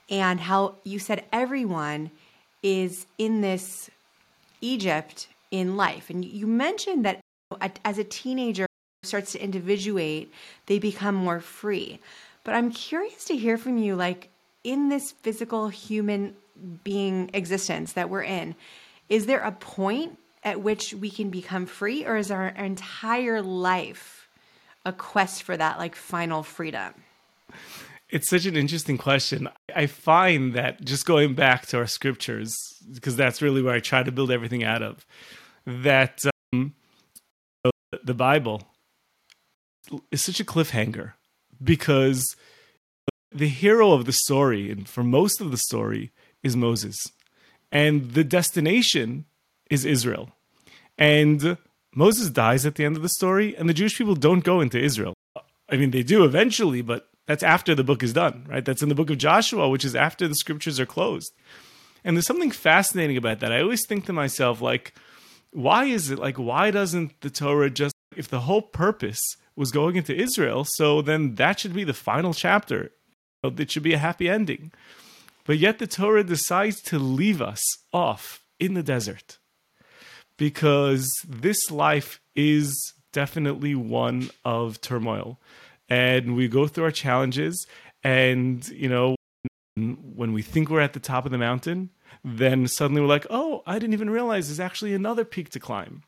[0.08, 2.10] and how you said everyone
[2.62, 3.90] is in this
[4.60, 6.10] Egypt in life.
[6.10, 7.20] And you mentioned that
[7.84, 8.66] as a teenager
[9.02, 10.32] starts to individuate,
[10.66, 11.98] they become more free.
[12.44, 14.28] But I'm curious to hear from you like
[14.64, 16.36] in this physical human
[16.84, 18.54] being existence that we're in,
[19.08, 24.28] is there a point at which we can become free, or is our entire life
[24.84, 26.92] a quest for that like final freedom?
[28.08, 29.48] It's such an interesting question.
[29.74, 32.54] I find that just going back to our scriptures,
[32.92, 35.06] because that's really where I try to build everything out of,
[35.64, 36.20] that
[36.52, 36.74] um,
[38.02, 38.64] the Bible
[40.10, 41.12] is such a cliffhanger
[41.62, 42.36] because
[43.30, 46.10] the hero of the story, and for most of the story,
[46.42, 46.96] is Moses.
[47.70, 49.24] And the destination
[49.70, 50.30] is Israel.
[50.98, 51.56] And
[51.94, 54.78] Moses dies at the end of the story, and the Jewish people don't go into
[54.78, 55.14] Israel.
[55.68, 58.64] I mean, they do eventually, but that's after the book is done, right?
[58.64, 61.32] That's in the book of Joshua, which is after the scriptures are closed.
[62.04, 63.52] And there's something fascinating about that.
[63.52, 64.94] I always think to myself, like,
[65.52, 69.20] why is it like, why doesn't the Torah just, if the whole purpose
[69.54, 72.90] was going into Israel, so then that should be the final chapter?
[73.44, 74.72] It should be a happy ending.
[75.44, 79.38] But yet the Torah decides to leave us off in the desert
[80.36, 85.40] because this life is definitely one of turmoil.
[85.88, 87.66] And we go through our challenges,
[88.02, 89.16] and you know,
[89.76, 91.90] when we think we're at the top of the mountain,
[92.24, 96.02] then suddenly we're like, oh, I didn't even realize there's actually another peak to climb.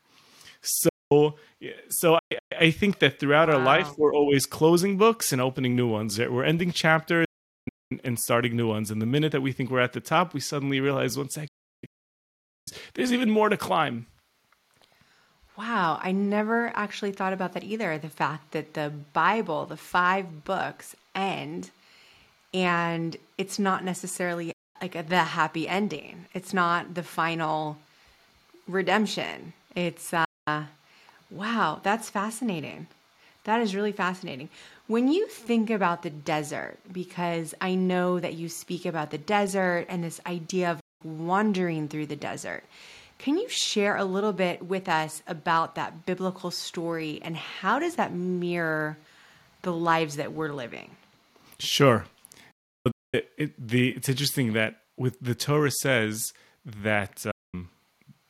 [0.61, 1.35] So,
[1.89, 3.55] so I, I think that throughout wow.
[3.55, 6.17] our life, we're always closing books and opening new ones.
[6.17, 7.24] We're ending chapters
[8.03, 8.91] and starting new ones.
[8.91, 11.49] And the minute that we think we're at the top, we suddenly realize one second,
[12.93, 14.07] there's even more to climb.
[15.57, 17.97] Wow, I never actually thought about that either.
[17.97, 21.71] The fact that the Bible, the five books, end
[22.53, 26.25] and it's not necessarily like the happy ending.
[26.33, 27.77] It's not the final
[28.67, 29.53] redemption.
[29.75, 30.63] It's, uh,
[31.29, 32.87] wow, that's fascinating.
[33.43, 34.49] That is really fascinating.
[34.87, 39.87] When you think about the desert, because I know that you speak about the desert
[39.89, 42.63] and this idea of wandering through the desert,
[43.17, 47.95] can you share a little bit with us about that biblical story and how does
[47.95, 48.97] that mirror
[49.63, 50.91] the lives that we're living?
[51.57, 52.05] Sure.
[53.11, 56.31] It, it, the, it's interesting that with the Torah says
[56.63, 57.69] that um,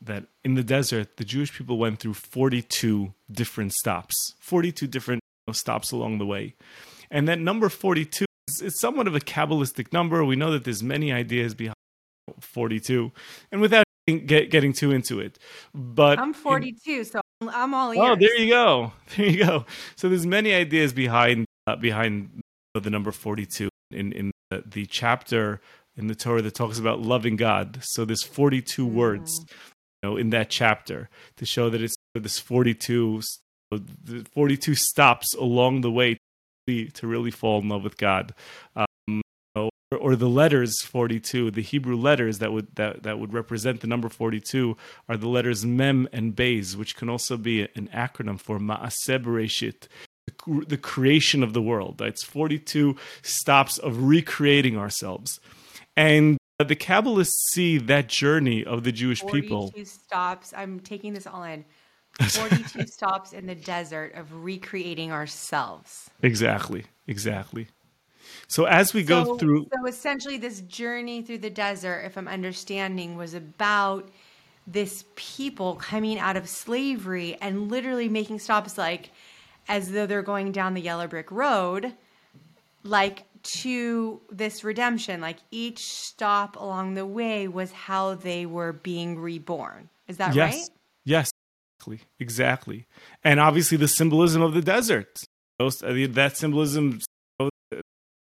[0.02, 5.22] that in the desert the Jewish people went through 42 different stops, 42 different
[5.54, 6.56] stops along the way.
[7.12, 10.24] And that number 42 is, is somewhat of a Kabbalistic number.
[10.24, 11.76] We know that there's many ideas behind
[12.40, 13.12] 42.
[13.52, 15.38] And without get, getting too into it,
[15.74, 18.00] but I'm 42, in, so I'm I'm all ears.
[18.02, 18.94] Oh, there you go.
[19.16, 19.66] There you go.
[19.96, 22.42] So there's many ideas behind uh, behind
[22.74, 25.62] the number 42 in in the, the, chapter
[25.96, 27.80] in the Torah that talks about loving God.
[27.82, 28.92] So there's 42 mm.
[28.92, 29.46] words,
[30.04, 33.22] you know, in that chapter to show that it's this 42
[34.34, 36.18] 42 stops along the way
[36.68, 38.34] to really fall in love with God.
[38.76, 39.22] Um,
[39.56, 43.88] or, or, the letters 42, the Hebrew letters that would that, that would represent the
[43.88, 44.76] number 42
[45.08, 49.88] are the letters Mem and Beis, which can also be an acronym for Ma'aseh Bereshit,
[50.68, 52.02] the creation of the world.
[52.02, 55.40] It's 42 stops of recreating ourselves.
[55.96, 59.62] And the Kabbalists see that journey of the Jewish 42 people.
[59.72, 60.54] 42 stops.
[60.56, 61.66] I'm taking this all in.
[62.22, 66.10] 42 stops in the desert of recreating ourselves.
[66.22, 66.86] Exactly.
[67.08, 67.68] Exactly.
[68.48, 72.28] So as we so, go through So essentially this journey through the desert, if I'm
[72.28, 74.10] understanding, was about
[74.68, 79.12] this people coming out of slavery and literally making stops like
[79.68, 81.94] as though they're going down the yellow brick road
[82.84, 89.20] like to this redemption like each stop along the way was how they were being
[89.20, 90.56] reborn is that yes.
[90.56, 90.70] right
[91.04, 91.32] yes
[91.78, 92.08] exactly.
[92.20, 92.88] Exactly.
[93.24, 95.20] And obviously the symbolism of the desert.
[95.60, 97.00] That symbolism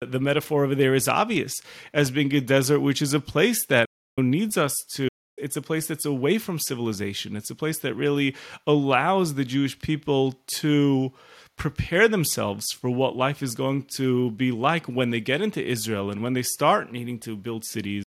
[0.01, 1.53] the metaphor over there is obvious
[1.93, 3.87] as being a desert which is a place that
[4.17, 7.35] needs us to it's a place that's away from civilization.
[7.35, 8.35] It's a place that really
[8.67, 11.11] allows the jewish people to
[11.57, 16.11] prepare themselves for what life is going to be like when they get into Israel
[16.11, 18.03] and when they start needing to build cities.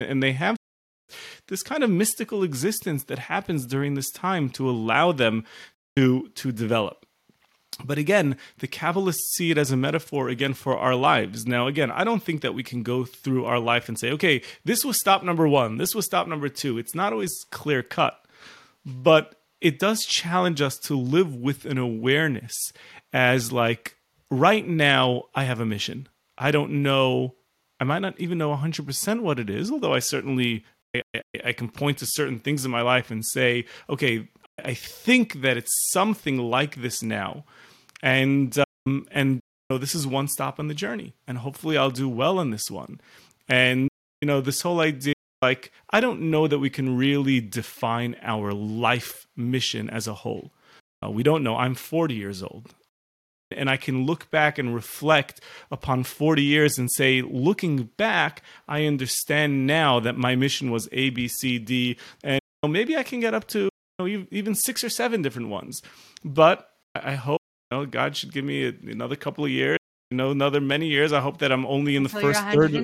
[0.00, 0.56] And they have
[1.48, 5.44] this kind of mystical existence that happens during this time to allow them
[5.96, 7.06] to, to develop.
[7.84, 11.46] But again, the Kabbalists see it as a metaphor again for our lives.
[11.46, 14.42] Now, again, I don't think that we can go through our life and say, okay,
[14.64, 16.78] this was stop number one, this was stop number two.
[16.78, 18.22] It's not always clear cut.
[18.84, 22.54] But it does challenge us to live with an awareness
[23.12, 23.96] as like
[24.30, 26.08] right now I have a mission.
[26.36, 27.34] I don't know
[27.80, 31.68] I might not even know 100% what it is, although I certainly I, I, can
[31.68, 34.28] point to certain things in my life and say, okay,
[34.64, 37.44] I think that it's something like this now.
[38.02, 41.90] And um, and you know, this is one stop on the journey and hopefully I'll
[41.90, 43.00] do well on this one.
[43.48, 43.88] And
[44.20, 48.52] you know, this whole idea like I don't know that we can really define our
[48.52, 50.52] life mission as a whole.
[51.02, 51.56] Uh, we don't know.
[51.56, 52.74] I'm 40 years old.
[53.50, 58.86] And I can look back and reflect upon 40 years and say, looking back, I
[58.86, 63.34] understand now that my mission was A, B, C, D, and maybe I can get
[63.34, 65.82] up to you know, even six or seven different ones.
[66.24, 70.32] But I hope you know, God should give me another couple of years you know
[70.32, 71.12] another many years.
[71.12, 72.74] I hope that i'm only in the Until first third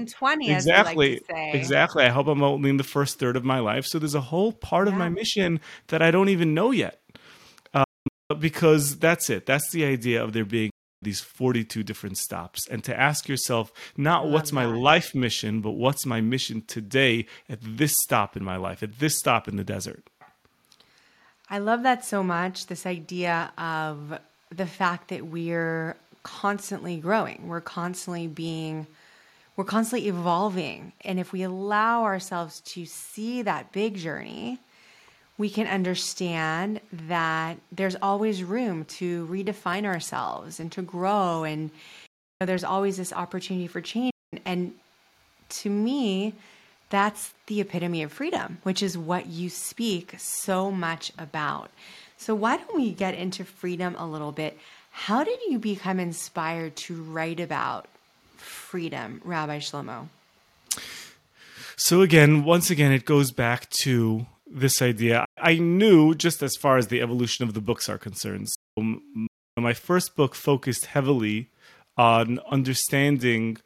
[0.54, 2.04] exactly like exactly.
[2.04, 3.84] i hope i'm only in the first third of my life.
[3.84, 4.92] So there's a whole part yeah.
[4.92, 7.00] of my mission that i don't even know yet
[8.38, 10.70] because that's it that's the idea of there being
[11.02, 16.06] these 42 different stops and to ask yourself not what's my life mission but what's
[16.06, 20.08] my mission today at this stop in my life at this stop in the desert
[21.50, 24.18] i love that so much this idea of
[24.50, 27.46] the fact that we're constantly growing.
[27.46, 28.86] We're constantly being
[29.54, 30.92] we're constantly evolving.
[31.02, 34.58] And if we allow ourselves to see that big journey,
[35.38, 41.44] we can understand that there's always room to redefine ourselves and to grow.
[41.44, 44.12] And you know, there's always this opportunity for change.
[44.44, 44.74] And
[45.48, 46.34] to me,
[46.88, 51.70] that's the epitome of freedom, which is what you speak so much about.
[52.16, 54.58] So, why don't we get into freedom a little bit?
[54.90, 57.86] How did you become inspired to write about
[58.36, 60.08] freedom, Rabbi Shlomo?
[61.76, 65.24] So, again, once again, it goes back to this idea.
[65.38, 68.48] I knew just as far as the evolution of the books are concerned.
[68.78, 68.98] So
[69.56, 71.50] my first book focused heavily
[71.96, 73.58] on understanding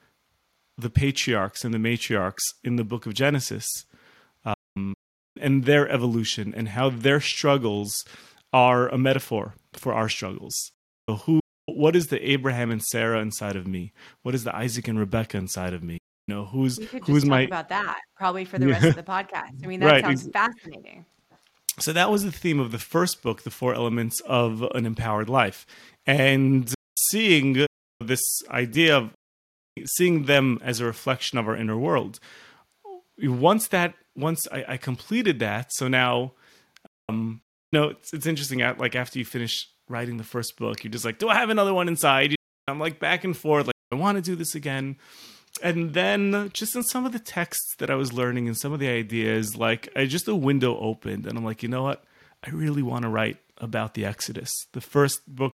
[0.79, 3.67] the patriarchs and the matriarchs in the book of Genesis
[4.45, 4.95] um,
[5.39, 8.05] and their evolution and how their struggles
[8.53, 10.73] are a metaphor for our struggles
[11.17, 13.93] who what is the Abraham and Sarah inside of me?
[14.23, 15.99] What is the Isaac and Rebecca inside of me?
[16.31, 19.65] Know, who's who's my about that probably for the rest of the podcast.
[19.65, 20.05] I mean, that right.
[20.05, 21.05] sounds fascinating.
[21.81, 25.29] So that was the theme of the first book, The Four Elements of an Empowered
[25.29, 25.67] Life.
[26.07, 27.67] And seeing
[28.01, 29.11] this idea of
[29.85, 32.21] seeing them as a reflection of our inner world.
[33.19, 36.33] Once that once I, I completed that, so now
[37.09, 37.41] um
[37.73, 41.05] you know it's, it's interesting like after you finish writing the first book, you're just
[41.05, 42.37] like, do I have another one inside?
[42.69, 44.97] I'm like back and forth, like, I want to do this again.
[45.63, 48.81] And then just in some of the texts that I was learning and some of
[48.81, 52.05] the ideas, like I just a window opened and I'm like, you know what?
[52.45, 54.51] I really want to write about the Exodus.
[54.73, 55.53] The first book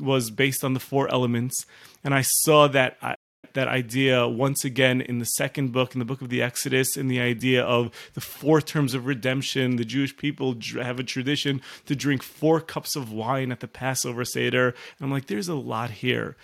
[0.00, 1.64] was based on the four elements,
[2.02, 3.14] and I saw that I,
[3.56, 7.08] that idea once again in the second book, in the book of the Exodus, in
[7.08, 9.76] the idea of the four terms of redemption.
[9.76, 14.24] The Jewish people have a tradition to drink four cups of wine at the Passover
[14.24, 14.68] Seder.
[14.68, 16.36] And I'm like, there's a lot here.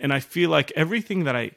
[0.00, 1.52] And I feel like everything that I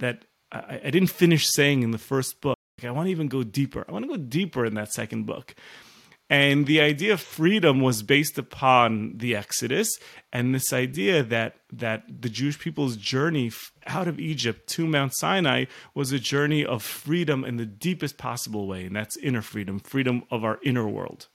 [0.00, 3.28] that I, I didn't finish saying in the first book, like I want to even
[3.28, 3.84] go deeper.
[3.88, 5.54] I want to go deeper in that second book.
[6.30, 9.88] And the idea of freedom was based upon the Exodus
[10.30, 13.50] and this idea that that the Jewish people's journey
[13.86, 18.66] out of Egypt to Mount Sinai was a journey of freedom in the deepest possible
[18.66, 21.28] way, and that's inner freedom, freedom of our inner world.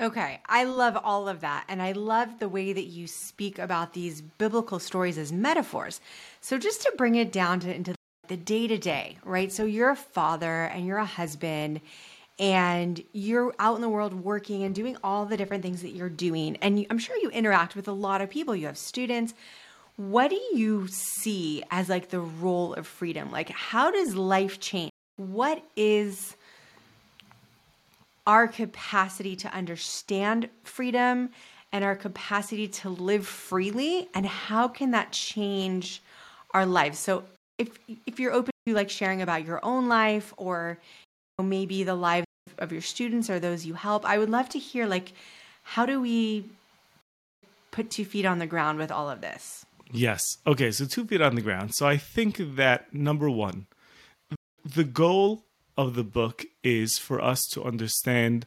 [0.00, 1.64] Okay, I love all of that.
[1.68, 6.00] And I love the way that you speak about these biblical stories as metaphors.
[6.40, 7.94] So, just to bring it down to into
[8.28, 9.50] the day to day, right?
[9.52, 11.80] So, you're a father and you're a husband
[12.38, 16.08] and you're out in the world working and doing all the different things that you're
[16.08, 16.56] doing.
[16.56, 18.56] And you, I'm sure you interact with a lot of people.
[18.56, 19.34] You have students.
[19.96, 23.30] What do you see as like the role of freedom?
[23.30, 24.90] Like, how does life change?
[25.16, 26.34] What is
[28.26, 31.30] our capacity to understand freedom
[31.70, 34.08] and our capacity to live freely?
[34.14, 36.02] And how can that change
[36.50, 36.98] our lives?
[36.98, 37.22] So,
[37.58, 40.78] if if you're open to like sharing about your own life or
[41.38, 42.26] you know, maybe the lives
[42.58, 44.04] of your students or those you help.
[44.04, 45.12] I would love to hear like
[45.62, 46.44] how do we
[47.70, 49.66] put two feet on the ground with all of this?
[49.90, 50.38] Yes.
[50.46, 51.74] Okay, so two feet on the ground.
[51.74, 53.66] So I think that number 1,
[54.64, 55.44] the goal
[55.76, 58.46] of the book is for us to understand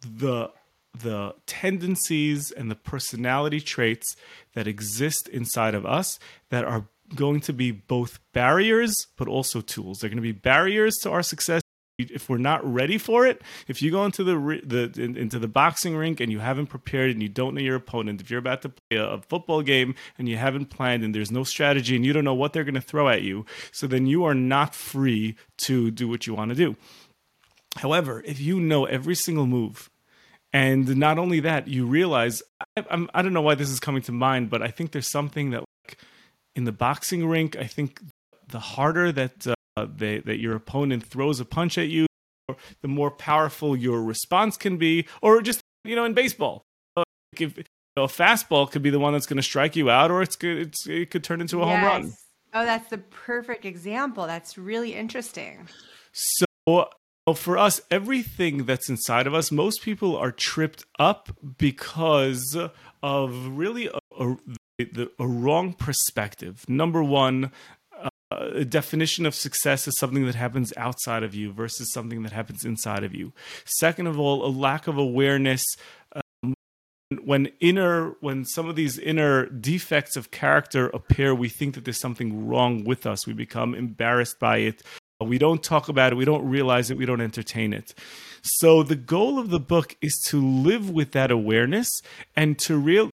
[0.00, 0.50] the
[0.98, 4.16] the tendencies and the personality traits
[4.54, 6.18] that exist inside of us
[6.50, 9.98] that are going to be both barriers but also tools.
[9.98, 11.62] They're going to be barriers to our success
[11.98, 15.96] if we're not ready for it, if you go into the the into the boxing
[15.96, 18.68] rink and you haven't prepared and you don't know your opponent, if you're about to
[18.68, 22.24] play a, football game and you haven't planned and there's no strategy and you don't
[22.24, 25.90] know what they're going to throw at you, so then you are not free to
[25.90, 26.76] do what you want to do.
[27.76, 29.90] However, if you know every single move,
[30.52, 32.42] and not only that, you realize
[32.76, 35.08] I, I'm, I don't know why this is coming to mind, but I think there's
[35.08, 35.64] something that
[36.58, 38.00] in the boxing rink, I think
[38.48, 42.06] the harder that uh, uh, they, that your opponent throws a punch at you,
[42.82, 46.64] the more powerful your response can be, or just you know in baseball,
[46.96, 47.64] if you
[47.96, 50.34] know, a fastball could be the one that's going to strike you out, or it's
[50.34, 51.76] good, it's it could turn into a yes.
[51.76, 52.12] home run.
[52.52, 54.26] Oh, that's the perfect example.
[54.26, 55.68] That's really interesting.
[56.10, 56.88] So
[57.36, 62.58] for us, everything that's inside of us, most people are tripped up because
[63.00, 64.36] of really a, a,
[64.78, 66.64] a wrong perspective.
[66.68, 67.50] Number one,
[68.30, 72.64] a definition of success is something that happens outside of you versus something that happens
[72.64, 73.32] inside of you.
[73.64, 75.64] Second of all, a lack of awareness
[76.12, 76.54] um,
[77.24, 82.00] when inner when some of these inner defects of character appear, we think that there's
[82.00, 83.26] something wrong with us.
[83.26, 84.82] We become embarrassed by it.
[85.20, 86.16] We don't talk about it.
[86.16, 86.98] We don't realize it.
[86.98, 87.94] We don't entertain it.
[88.42, 91.88] So the goal of the book is to live with that awareness
[92.36, 93.10] and to real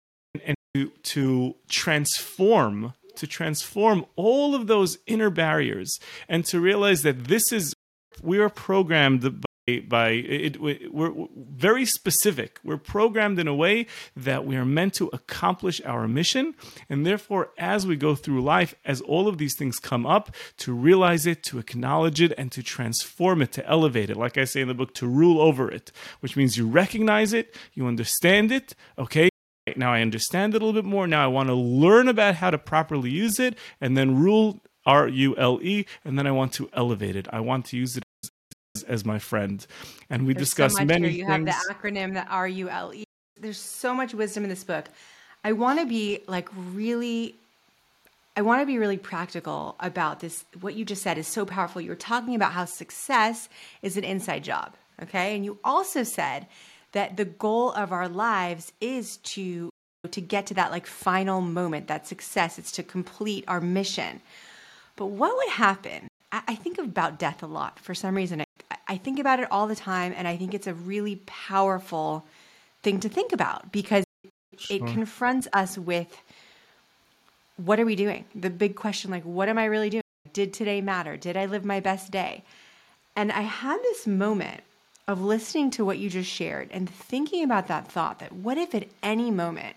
[0.44, 7.24] and to, to transform to transform all of those inner barriers and to realize that
[7.24, 7.74] this is
[8.22, 12.58] we are programmed by, by it, we're very specific.
[12.64, 16.54] We're programmed in a way that we are meant to accomplish our mission.
[16.88, 20.72] And therefore as we go through life as all of these things come up to
[20.72, 24.16] realize it to acknowledge it and to transform it to elevate it.
[24.16, 27.56] Like i say in the book to rule over it which means you recognize it
[27.74, 29.29] you understand it okay
[29.80, 31.06] now I understand it a little bit more.
[31.06, 35.08] Now I want to learn about how to properly use it and then rule R
[35.08, 37.26] U L E, and then I want to elevate it.
[37.32, 38.04] I want to use it
[38.74, 39.66] as, as my friend.
[40.08, 41.18] And we discuss so many here.
[41.18, 41.50] You things.
[41.50, 43.04] have the acronym, the R U L E.
[43.38, 44.86] There's so much wisdom in this book.
[45.42, 47.34] I want to be like really
[48.36, 50.44] I want to be really practical about this.
[50.60, 51.80] What you just said is so powerful.
[51.80, 53.48] You were talking about how success
[53.82, 55.34] is an inside job, okay?
[55.34, 56.46] And you also said
[56.92, 59.69] that the goal of our lives is to
[60.08, 62.58] to get to that like final moment, that success.
[62.58, 64.20] It's to complete our mission.
[64.96, 66.08] But what would happen?
[66.32, 68.40] I, I think about death a lot for some reason.
[68.40, 72.24] I, I think about it all the time, and I think it's a really powerful
[72.82, 74.04] thing to think about because
[74.56, 74.76] sure.
[74.76, 76.22] it confronts us with
[77.56, 78.24] what are we doing?
[78.34, 80.02] The big question, like, what am I really doing?
[80.32, 81.18] Did today matter?
[81.18, 82.42] Did I live my best day?
[83.16, 84.62] And I had this moment
[85.10, 88.74] of listening to what you just shared and thinking about that thought that what if
[88.74, 89.76] at any moment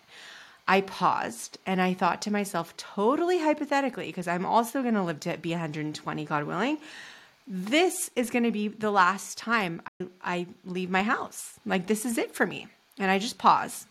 [0.67, 5.19] I paused and I thought to myself, totally hypothetically, because I'm also going to live
[5.21, 6.77] to be 120, God willing.
[7.45, 11.59] this is going to be the last time I, I leave my house.
[11.65, 12.67] Like, this is it for me.
[12.97, 13.85] And I just pause.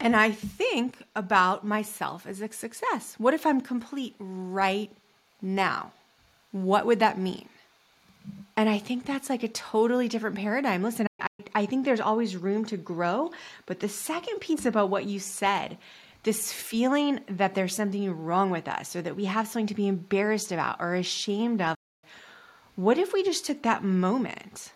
[0.00, 3.14] And I think about myself as a success.
[3.16, 4.90] What if I'm complete right
[5.40, 5.92] now?
[6.52, 7.48] What would that mean?
[8.56, 10.82] And I think that's like a totally different paradigm.
[10.82, 13.32] Listen, I, I think there's always room to grow.
[13.66, 15.76] But the second piece about what you said,
[16.22, 19.88] this feeling that there's something wrong with us or that we have something to be
[19.88, 21.76] embarrassed about or ashamed of,
[22.76, 24.72] what if we just took that moment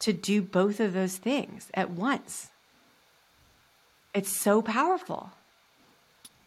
[0.00, 2.48] to do both of those things at once?
[4.14, 5.30] It's so powerful.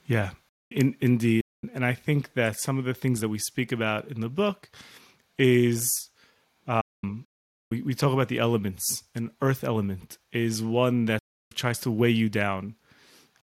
[0.08, 0.32] Yeah,
[0.72, 1.44] in, indeed.
[1.74, 4.70] And I think that some of the things that we speak about in the book
[5.40, 6.10] is
[6.68, 7.26] um,
[7.72, 9.04] we, we talk about the elements.
[9.16, 11.22] An earth element is one that
[11.56, 12.76] tries to weigh you down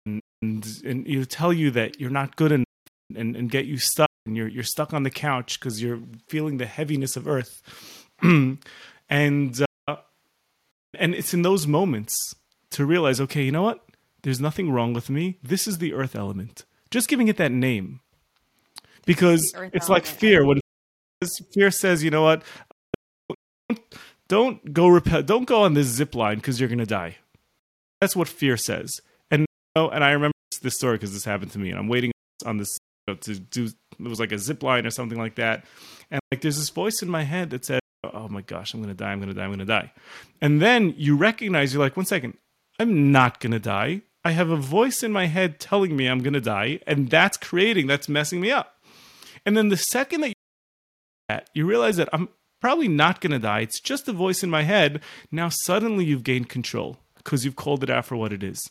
[0.07, 2.67] and, and, and you tell you that you're not good enough
[3.15, 6.59] and, and get you stuck and you're, you're stuck on the couch because you're feeling
[6.59, 7.63] the heaviness of earth.
[8.23, 8.59] and,
[9.89, 9.97] uh,
[10.99, 12.35] and it's in those moments
[12.71, 13.85] to realize, okay, you know what?
[14.23, 15.39] There's nothing wrong with me.
[15.43, 16.65] This is the earth element.
[16.91, 18.01] Just giving it that name.
[19.05, 20.45] Because it's like fear.
[20.47, 20.62] What
[21.53, 22.43] fear says, you know what?
[24.29, 27.17] Don't go repel don't go on this zip line because you're gonna die.
[28.01, 29.01] That's what fear says.
[29.31, 29.47] And you
[29.77, 32.13] know, and I remember this story because this happened to me, and I'm waiting
[32.47, 32.69] on this
[33.07, 35.65] you know, to do it was like a zip line or something like that.
[36.11, 38.95] And like there's this voice in my head that says, Oh my gosh, I'm gonna
[38.95, 39.93] die, I'm gonna die, I'm gonna die.
[40.41, 42.37] And then you recognize you're like, one second,
[42.79, 44.03] I'm not gonna die.
[44.25, 47.89] I have a voice in my head telling me I'm to die, and that's creating,
[47.89, 48.77] that's messing me up.
[49.45, 50.35] And then the second that you,
[51.55, 52.29] you realize that I'm
[52.61, 55.01] probably not going to die, it's just a voice in my head.
[55.31, 58.71] Now suddenly you've gained control because you've called it out for what it is.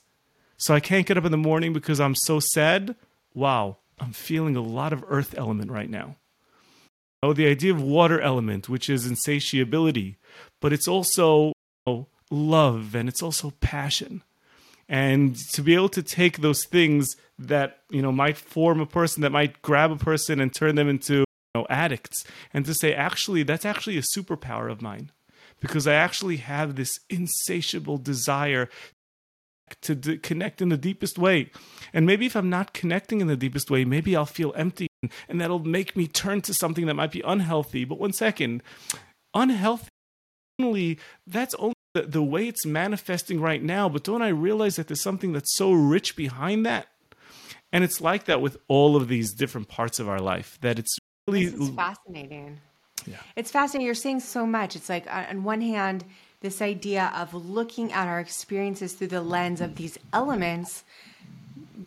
[0.57, 2.95] So I can't get up in the morning because I'm so sad.
[3.33, 6.17] Wow, I'm feeling a lot of earth element right now.
[7.23, 10.17] Oh, the idea of water element, which is insatiability,
[10.59, 11.53] but it's also
[12.31, 14.23] love and it's also passion
[14.91, 19.21] and to be able to take those things that you know might form a person
[19.21, 21.23] that might grab a person and turn them into
[21.55, 22.23] know, addicts
[22.53, 25.11] and to say actually that's actually a superpower of mine
[25.59, 28.69] because i actually have this insatiable desire
[29.81, 31.49] to d- connect in the deepest way.
[31.93, 34.87] And maybe if i'm not connecting in the deepest way maybe i'll feel empty
[35.27, 37.85] and that'll make me turn to something that might be unhealthy.
[37.85, 38.61] But one second
[39.33, 39.87] unhealthy
[41.25, 45.01] that's only the, the way it's manifesting right now, but don't I realize that there's
[45.01, 46.87] something that's so rich behind that?
[47.73, 50.95] And it's like that with all of these different parts of our life that it's
[51.27, 52.59] is fascinating.
[53.05, 53.17] Yeah.
[53.35, 53.85] It's fascinating.
[53.85, 54.75] You're saying so much.
[54.75, 56.03] It's like, on one hand,
[56.41, 60.83] this idea of looking at our experiences through the lens of these elements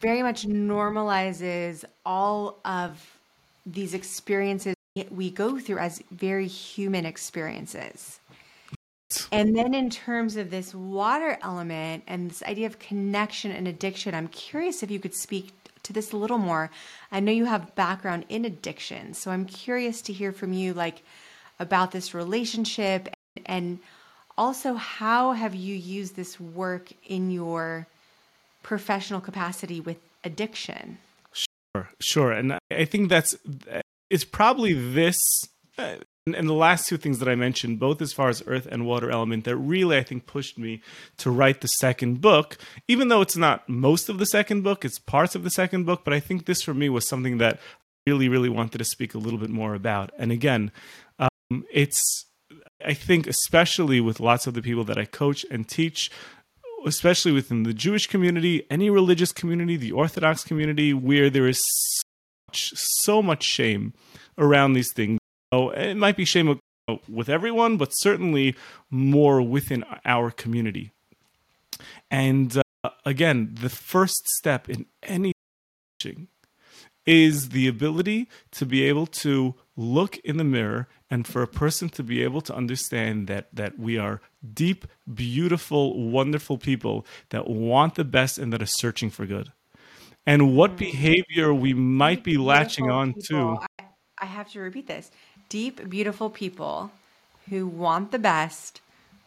[0.01, 3.18] very much normalizes all of
[3.66, 4.74] these experiences
[5.11, 8.20] we go through as very human experiences.
[9.30, 14.14] And then, in terms of this water element and this idea of connection and addiction,
[14.14, 15.53] I'm curious if you could speak
[15.85, 16.70] to this a little more.
[17.11, 21.03] I know you have background in addiction, so I'm curious to hear from you, like
[21.59, 23.09] about this relationship
[23.47, 23.78] and,
[24.37, 27.87] also how have you used this work in your
[28.64, 30.99] professional capacity with addiction?
[31.32, 33.37] Sure, sure, and I think that's
[34.11, 35.16] it's probably this.
[35.77, 35.97] Uh,
[36.27, 39.11] and the last two things that I mentioned, both as far as earth and water
[39.11, 40.81] element, that really I think pushed me
[41.18, 42.57] to write the second book,
[42.89, 46.01] even though it's not most of the second book, it's parts of the second book.
[46.03, 49.12] But I think this for me was something that I really, really wanted to speak
[49.14, 50.12] a little bit more about.
[50.18, 50.72] And again,
[51.18, 52.25] um, it's,
[52.83, 56.11] I think, especially with lots of the people that I coach and teach,
[56.87, 62.03] especially within the Jewish community, any religious community, the Orthodox community, where there is so
[62.49, 63.93] much, so much shame
[64.39, 65.18] around these things
[65.55, 66.59] Oh, it might be shame
[67.09, 68.57] with everyone, but certainly
[68.91, 70.91] more within our community.
[72.11, 75.33] And uh, again, the first step in any
[76.01, 76.27] teaching
[77.07, 81.89] is the ability to be able to look in the mirror and for a person
[81.91, 84.21] to be able to understand that that we are
[84.55, 89.53] deep beautiful wonderful people that want the best and that are searching for good
[90.25, 90.79] and what mm.
[90.79, 93.85] behavior we might be latching on to I,
[94.23, 95.11] I have to repeat this
[95.49, 96.90] deep, beautiful people
[97.49, 98.80] who want the best,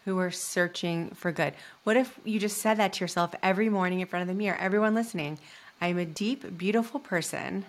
[0.05, 1.53] who are searching for good.
[1.83, 4.57] What if you just said that to yourself every morning in front of the mirror?
[4.59, 5.37] Everyone listening,
[5.81, 7.65] I'm a deep, beautiful person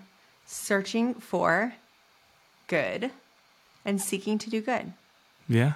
[0.47, 1.75] searching for
[2.67, 3.11] good
[3.85, 4.93] and seeking to do good.
[5.49, 5.75] Yeah.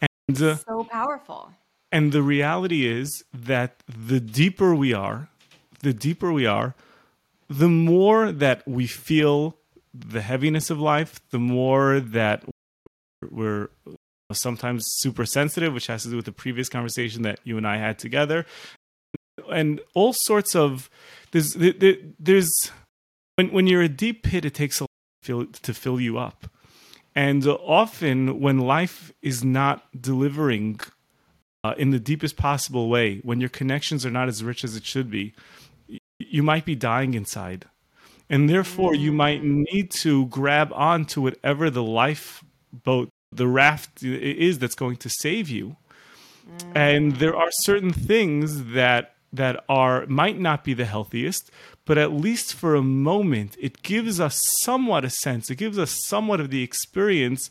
[0.00, 1.52] And uh, so powerful.
[1.92, 5.28] And the reality is that the deeper we are,
[5.80, 6.74] the deeper we are,
[7.48, 9.56] the more that we feel
[9.92, 12.44] the heaviness of life, the more that
[13.30, 13.68] we're
[14.32, 17.76] sometimes super sensitive, which has to do with the previous conversation that you and I
[17.78, 18.46] had together,
[19.50, 20.90] and all sorts of
[21.32, 21.56] there's
[22.18, 22.70] there's
[23.36, 24.86] when when you're a deep pit, it takes a
[25.28, 26.46] lot to fill you up,
[27.14, 30.80] and often when life is not delivering
[31.64, 34.84] uh, in the deepest possible way, when your connections are not as rich as it
[34.84, 35.34] should be,
[36.18, 37.66] you might be dying inside.
[38.30, 44.58] And therefore, you might need to grab on to whatever the lifeboat, the raft is
[44.60, 45.76] that's going to save you.
[46.74, 51.50] And there are certain things that that are might not be the healthiest,
[51.84, 55.50] but at least for a moment, it gives us somewhat a sense.
[55.50, 57.50] It gives us somewhat of the experience.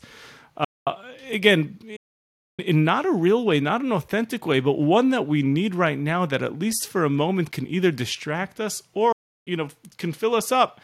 [0.56, 0.94] Uh,
[1.30, 1.78] again,
[2.58, 5.98] in not a real way, not an authentic way, but one that we need right
[5.98, 9.12] now that at least for a moment can either distract us or,
[9.46, 9.68] you know,
[9.98, 10.80] can fill us up.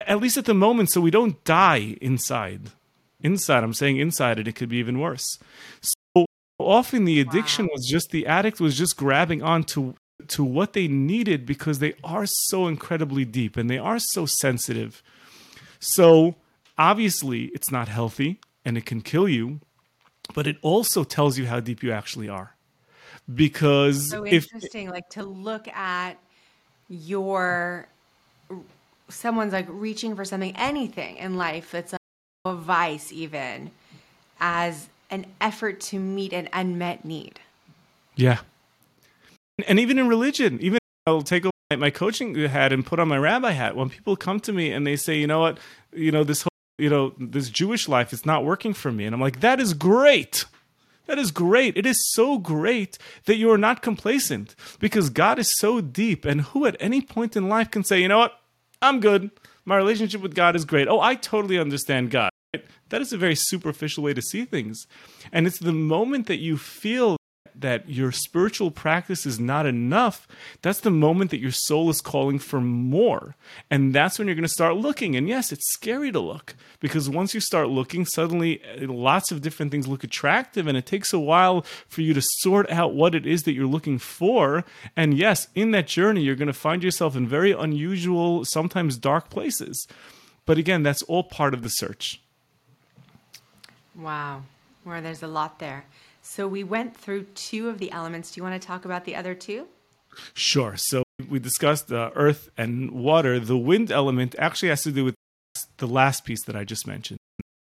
[0.00, 2.70] At least at the moment, so we don't die inside.
[3.20, 5.38] Inside, I'm saying inside, and it could be even worse.
[5.80, 6.26] So
[6.58, 7.70] often the addiction wow.
[7.74, 9.94] was just the addict was just grabbing on to
[10.28, 15.02] to what they needed because they are so incredibly deep and they are so sensitive.
[15.78, 16.36] So
[16.78, 19.60] obviously it's not healthy and it can kill you
[20.34, 22.54] but it also tells you how deep you actually are.
[23.32, 26.18] Because so interesting, if, like to look at
[26.88, 27.86] your
[29.08, 31.94] someone's like reaching for something, anything in life that's
[32.44, 33.70] a vice, even
[34.40, 37.40] as an effort to meet an unmet need.
[38.16, 38.38] Yeah,
[39.66, 41.44] and even in religion, even I'll take
[41.76, 44.86] my coaching hat and put on my rabbi hat when people come to me and
[44.86, 45.58] they say, you know what,
[45.92, 49.06] you know this whole you know, this Jewish life is not working for me.
[49.06, 50.44] And I'm like, that is great.
[51.06, 51.76] That is great.
[51.76, 56.24] It is so great that you are not complacent because God is so deep.
[56.24, 58.38] And who at any point in life can say, you know what?
[58.82, 59.30] I'm good.
[59.64, 60.88] My relationship with God is great.
[60.88, 62.30] Oh, I totally understand God.
[62.88, 64.86] That is a very superficial way to see things.
[65.32, 67.15] And it's the moment that you feel
[67.58, 70.28] that your spiritual practice is not enough,
[70.62, 73.34] that's the moment that your soul is calling for more.
[73.70, 75.16] And that's when you're going to start looking.
[75.16, 79.42] And yes, it's scary to look because once you start looking, suddenly uh, lots of
[79.42, 80.66] different things look attractive.
[80.66, 83.66] And it takes a while for you to sort out what it is that you're
[83.66, 84.64] looking for.
[84.96, 89.30] And yes, in that journey, you're going to find yourself in very unusual, sometimes dark
[89.30, 89.86] places.
[90.44, 92.20] But again, that's all part of the search.
[93.96, 94.42] Wow.
[94.84, 95.84] Where there's a lot there.
[96.36, 98.32] So we went through two of the elements.
[98.32, 99.68] Do you want to talk about the other two?
[100.34, 100.74] Sure.
[100.76, 103.40] So we discussed uh, earth and water.
[103.40, 105.14] The wind element actually has to do with
[105.78, 107.18] the last piece that I just mentioned.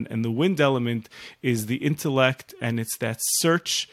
[0.10, 1.08] And the wind element
[1.44, 3.88] is the intellect, and it's that search.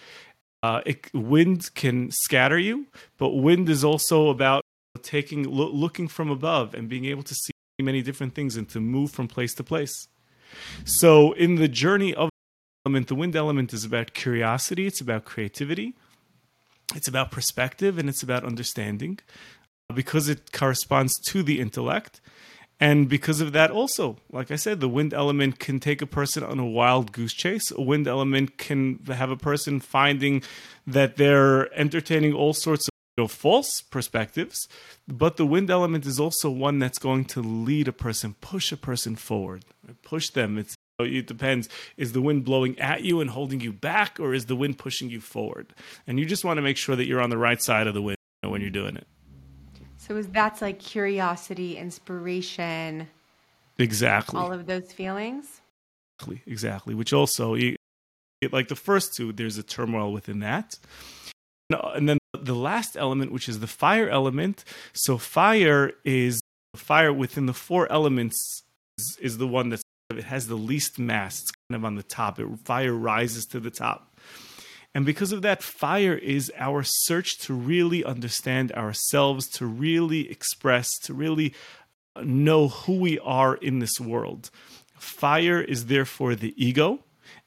[0.62, 2.86] Uh, it, wind can scatter you,
[3.18, 4.62] but wind is also about
[5.02, 7.52] taking lo- looking from above and being able to see
[7.82, 10.08] many different things and to move from place to place.
[10.86, 12.29] So in the journey of
[12.86, 15.94] element, the wind element is about curiosity, it's about creativity,
[16.94, 19.18] it's about perspective, and it's about understanding
[19.88, 22.20] uh, because it corresponds to the intellect.
[22.82, 26.42] And because of that, also, like I said, the wind element can take a person
[26.42, 27.70] on a wild goose chase.
[27.70, 30.42] A wind element can have a person finding
[30.86, 34.66] that they're entertaining all sorts of you know, false perspectives.
[35.06, 38.78] But the wind element is also one that's going to lead a person, push a
[38.78, 39.66] person forward,
[40.02, 40.56] push them.
[40.56, 41.68] It's it depends.
[41.96, 45.10] Is the wind blowing at you and holding you back, or is the wind pushing
[45.10, 45.74] you forward?
[46.06, 48.02] And you just want to make sure that you're on the right side of the
[48.02, 49.06] wind when you're doing it.
[49.96, 53.08] So is that's like curiosity, inspiration,
[53.78, 55.60] exactly all of those feelings.
[56.18, 56.94] Exactly, exactly.
[56.94, 57.56] Which also,
[58.50, 60.78] like the first two, there's a turmoil within that.
[61.72, 64.64] Uh, and then the last element, which is the fire element.
[64.92, 66.40] So fire is
[66.74, 68.62] the fire within the four elements
[68.98, 69.82] is, is the one that's
[70.18, 71.40] it has the least mass.
[71.40, 72.38] It's kind of on the top.
[72.38, 74.14] It, fire rises to the top.
[74.94, 80.90] And because of that, fire is our search to really understand ourselves, to really express,
[81.04, 81.54] to really
[82.20, 84.50] know who we are in this world.
[84.96, 87.04] Fire is therefore the ego,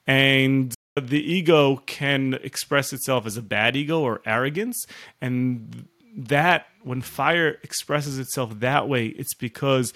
[0.08, 4.86] and the ego can express itself as a bad ego or arrogance.
[5.20, 9.94] And that, when fire expresses itself that way, it's because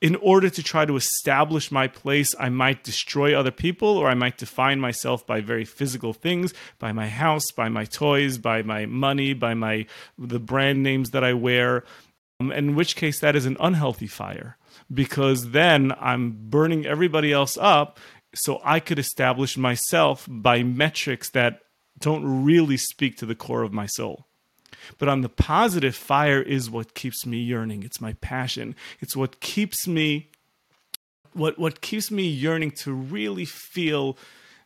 [0.00, 4.14] in order to try to establish my place, I might destroy other people or I
[4.14, 8.86] might define myself by very physical things, by my house, by my toys, by my
[8.86, 9.86] money, by my
[10.18, 11.84] the brand names that I wear.
[12.38, 14.58] Um, in which case that is an unhealthy fire
[14.92, 17.98] because then I'm burning everybody else up
[18.34, 21.60] so I could establish myself by metrics that
[21.98, 24.26] don't really speak to the core of my soul.
[24.98, 27.82] But on the positive, fire is what keeps me yearning.
[27.82, 28.74] It's my passion.
[29.00, 30.28] It's what keeps me
[31.36, 34.16] what what keeps me yearning to really feel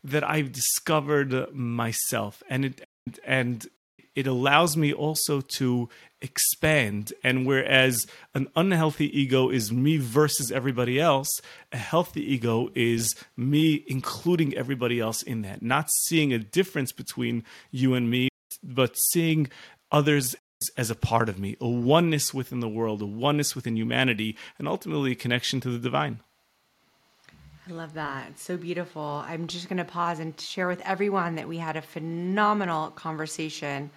[0.04, 2.88] that I've discovered myself and it
[3.24, 3.66] and
[4.14, 5.88] it allows me also to
[6.20, 11.28] expand and whereas an unhealthy ego is me versus everybody else
[11.72, 17.42] a healthy ego is me including everybody else in that not seeing a difference between
[17.70, 18.28] you and me
[18.62, 19.48] but seeing
[19.92, 20.36] others
[20.76, 24.68] as a part of me a oneness within the world a oneness within humanity and
[24.68, 26.20] ultimately a connection to the divine
[27.68, 28.26] I love that.
[28.30, 29.22] It's so beautiful.
[29.24, 33.90] I'm just going to pause and share with everyone that we had a phenomenal conversation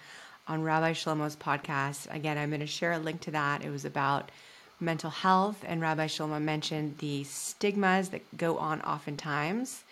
[0.46, 2.12] on Rabbi Shlomo's podcast.
[2.14, 3.64] Again, I'm going to share a link to that.
[3.64, 4.30] It was about
[4.78, 9.82] mental health, and Rabbi Shlomo mentioned the stigmas that go on oftentimes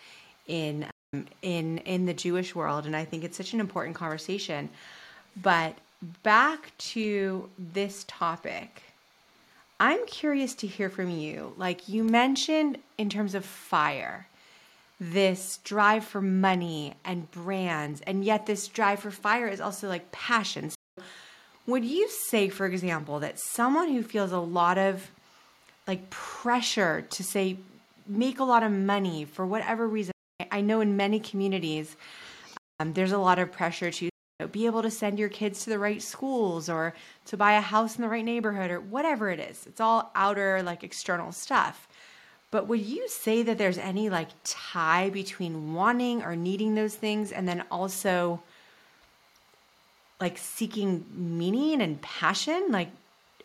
[0.47, 4.69] in um, in in the Jewish world, and I think it's such an important conversation.
[5.41, 5.77] But
[6.23, 8.83] back to this topic
[9.83, 11.53] I'm curious to hear from you.
[11.57, 14.27] Like you mentioned in terms of fire,
[14.97, 20.09] this drive for money and brands, and yet this drive for fire is also like
[20.13, 20.69] passion.
[20.69, 21.03] So
[21.67, 25.11] would you say, for example, that someone who feels a lot of
[25.85, 27.57] like pressure to say,
[28.07, 30.13] make a lot of money for whatever reason,
[30.49, 31.97] I know in many communities,
[32.79, 34.12] um, there's a lot of pressure to
[34.53, 36.93] be able to send your kids to the right schools or
[37.25, 39.67] to buy a house in the right neighborhood or whatever it is.
[39.67, 41.89] It's all outer, like external stuff.
[42.51, 47.33] But would you say that there's any like tie between wanting or needing those things
[47.33, 48.41] and then also
[50.21, 52.67] like seeking meaning and passion?
[52.69, 52.89] Like,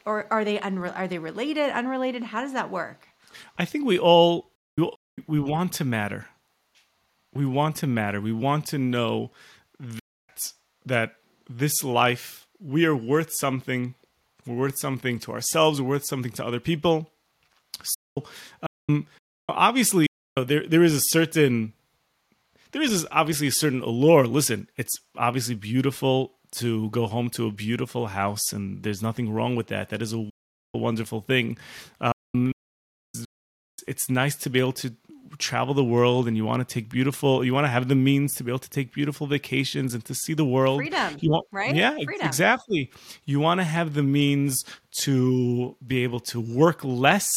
[0.04, 2.22] or are they unre- are they related, unrelated?
[2.22, 3.08] How does that work?
[3.58, 4.50] I think we all
[5.26, 6.26] we want to matter.
[7.34, 8.20] We want to matter.
[8.20, 9.30] We want to know
[10.88, 11.14] that
[11.48, 13.94] this life we are worth something
[14.46, 17.10] we're worth something to ourselves we're worth something to other people.
[17.82, 18.24] So
[18.88, 19.06] um,
[19.48, 21.72] obviously you know, there there is a certain
[22.72, 24.26] there is obviously a certain allure.
[24.26, 29.56] Listen it's obviously beautiful to go home to a beautiful house and there's nothing wrong
[29.56, 29.90] with that.
[29.90, 30.28] That is a
[30.74, 31.58] wonderful thing.
[32.00, 32.52] Um,
[33.86, 34.94] it's nice to be able to
[35.38, 38.34] travel the world and you want to take beautiful you want to have the means
[38.34, 40.78] to be able to take beautiful vacations and to see the world.
[40.78, 41.74] Freedom want, right?
[41.74, 42.26] yeah freedom.
[42.26, 42.90] exactly.
[43.24, 44.64] You want to have the means
[45.02, 47.30] to be able to work less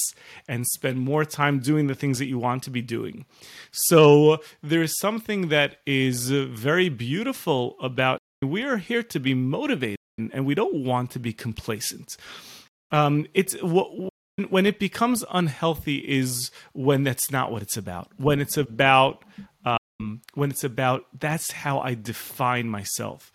[0.48, 3.26] and spend more time doing the things that you want to be doing.
[3.72, 9.98] So there is something that is very beautiful about we are here to be motivated
[10.18, 12.18] and we don't want to be complacent.
[12.92, 14.11] Um, it's what
[14.46, 18.10] when it becomes unhealthy is when that's not what it's about.
[18.18, 19.24] When it's about
[19.66, 23.32] um, when it's about that's how I define myself.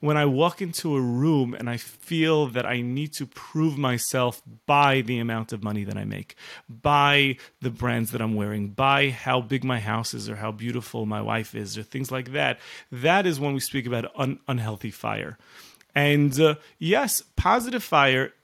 [0.00, 4.42] When I walk into a room and I feel that I need to prove myself
[4.66, 6.36] by the amount of money that I make,
[6.68, 11.06] by the brands that I'm wearing, by how big my house is or how beautiful
[11.06, 12.60] my wife is, or things like that,
[12.92, 15.38] that is when we speak about un- unhealthy fire.
[15.94, 18.34] And uh, yes, positive fire,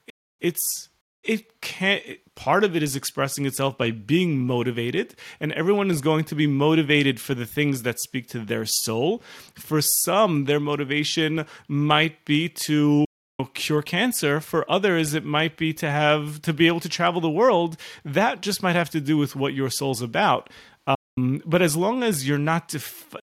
[0.41, 0.89] it's
[1.23, 2.03] it can't.
[2.35, 6.47] part of it is expressing itself by being motivated and everyone is going to be
[6.47, 9.21] motivated for the things that speak to their soul.
[9.55, 13.05] For some their motivation might be to
[13.53, 14.39] cure cancer.
[14.39, 17.77] For others it might be to have to be able to travel the world.
[18.03, 20.49] That just might have to do with what your soul's about.
[20.87, 22.73] Um, but as long as you're not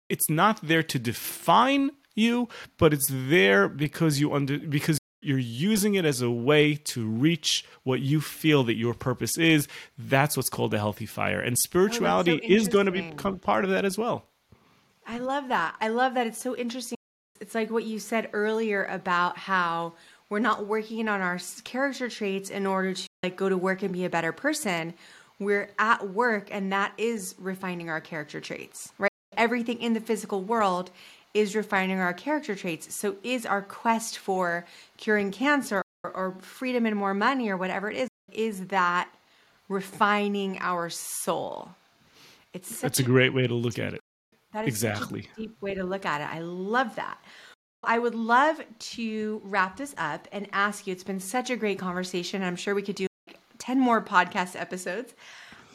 [0.09, 5.95] it's not there to define you but it's there because you under because you're using
[5.95, 9.69] it as a way to reach what you feel that your purpose is
[9.99, 11.41] that's what's called a healthy fire.
[11.41, 14.27] And spirituality oh, so is going to become part of that as well.
[15.07, 15.75] I love that.
[15.81, 16.27] I love that.
[16.27, 16.97] It's so interesting.
[17.41, 19.95] It's like what you said earlier about how
[20.31, 23.93] we're not working on our character traits in order to like go to work and
[23.93, 24.95] be a better person.
[25.39, 29.11] We're at work and that is refining our character traits right?
[29.37, 30.91] Everything in the physical world
[31.35, 32.95] is refining our character traits.
[32.95, 34.65] So, is our quest for
[34.97, 39.09] curing cancer or, freedom and more money or whatever it is, is that
[39.69, 41.71] refining our soul?
[42.53, 44.01] It's that's a, a great way to look at it.
[44.53, 46.33] That is exactly deep way to look at it.
[46.33, 47.19] I love that.
[47.83, 50.93] I would love to wrap this up and ask you.
[50.93, 52.43] It's been such a great conversation.
[52.43, 55.15] I'm sure we could do like 10 more podcast episodes.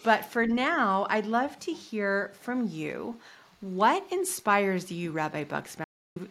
[0.04, 3.18] But for now, I'd love to hear from you
[3.62, 5.84] what inspires you, Rabbi Buxbaum?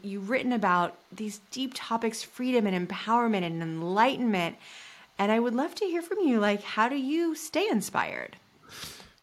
[0.02, 4.56] You've written about these deep topics, freedom and empowerment and enlightenment.
[5.18, 6.40] And I would love to hear from you.
[6.40, 8.36] Like, how do you stay inspired?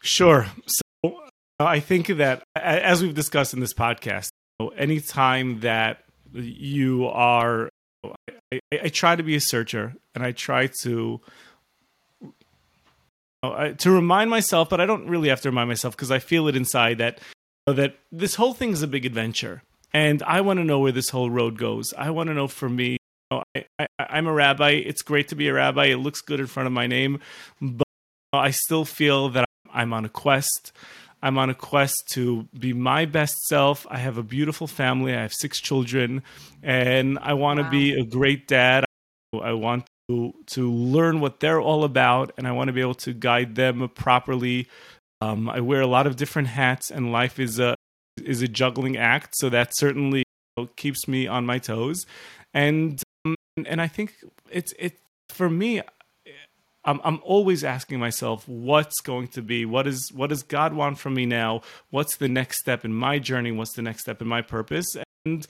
[0.00, 0.46] Sure.
[0.66, 4.28] So uh, I think that, as we've discussed in this podcast,
[4.76, 7.70] anytime that you are,
[8.52, 11.20] I, I, try to be a searcher and I try to
[13.42, 16.56] to remind myself, but I don't really have to remind myself because I feel it
[16.56, 17.20] inside that
[17.72, 19.62] that this whole thing is a big adventure,
[19.92, 21.92] and I want to know where this whole road goes.
[21.96, 22.98] I want to know for me.
[23.30, 24.70] You know, I, I, am a rabbi.
[24.70, 25.86] It's great to be a rabbi.
[25.86, 27.20] It looks good in front of my name,
[27.60, 27.86] but
[28.32, 30.72] I still feel that I'm on a quest.
[31.22, 33.84] I'm on a quest to be my best self.
[33.90, 35.12] I have a beautiful family.
[35.12, 36.22] I have six children,
[36.62, 37.70] and I want to wow.
[37.70, 38.84] be a great dad.
[39.34, 42.94] I want to to learn what they're all about, and I want to be able
[42.94, 44.68] to guide them properly.
[45.20, 47.74] Um, I wear a lot of different hats, and life is a
[48.22, 50.24] is a juggling act, so that certainly
[50.76, 52.04] keeps me on my toes.
[52.54, 53.36] And um,
[53.66, 54.14] and I think
[54.50, 54.98] it's it
[55.28, 55.80] for me.
[56.84, 60.98] I'm I'm always asking myself what's going to be what is what does God want
[60.98, 61.62] from me now?
[61.90, 63.52] What's the next step in my journey?
[63.52, 64.86] What's the next step in my purpose?
[65.24, 65.46] And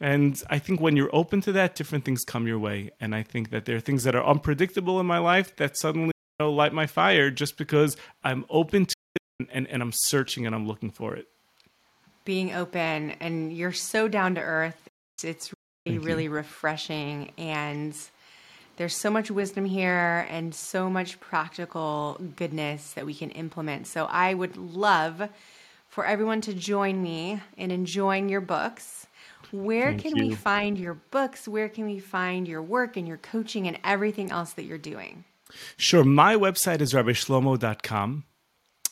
[0.00, 2.90] and I think when you're open to that, different things come your way.
[3.00, 6.11] And I think that there are things that are unpredictable in my life that suddenly
[6.42, 8.94] know, light my fire just because I'm open to
[9.40, 11.28] it and, and, I'm searching and I'm looking for it.
[12.24, 14.88] Being open and you're so down to earth.
[15.22, 15.52] It's
[15.86, 17.32] really, really refreshing.
[17.38, 17.96] And
[18.76, 23.86] there's so much wisdom here and so much practical goodness that we can implement.
[23.86, 25.28] So I would love
[25.88, 29.06] for everyone to join me in enjoying your books
[29.52, 30.28] where Thank can you.
[30.28, 31.46] we find your books?
[31.46, 35.24] Where can we find your work and your coaching and everything else that you're doing?
[35.76, 36.04] Sure.
[36.04, 38.24] My website is rabbishlomo.com.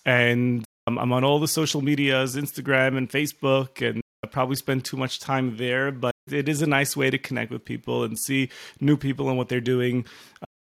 [0.07, 4.85] And um, I'm on all the social medias, Instagram and Facebook, and I probably spend
[4.85, 8.19] too much time there, but it is a nice way to connect with people and
[8.19, 8.51] see
[8.81, 10.05] new people and what they're doing.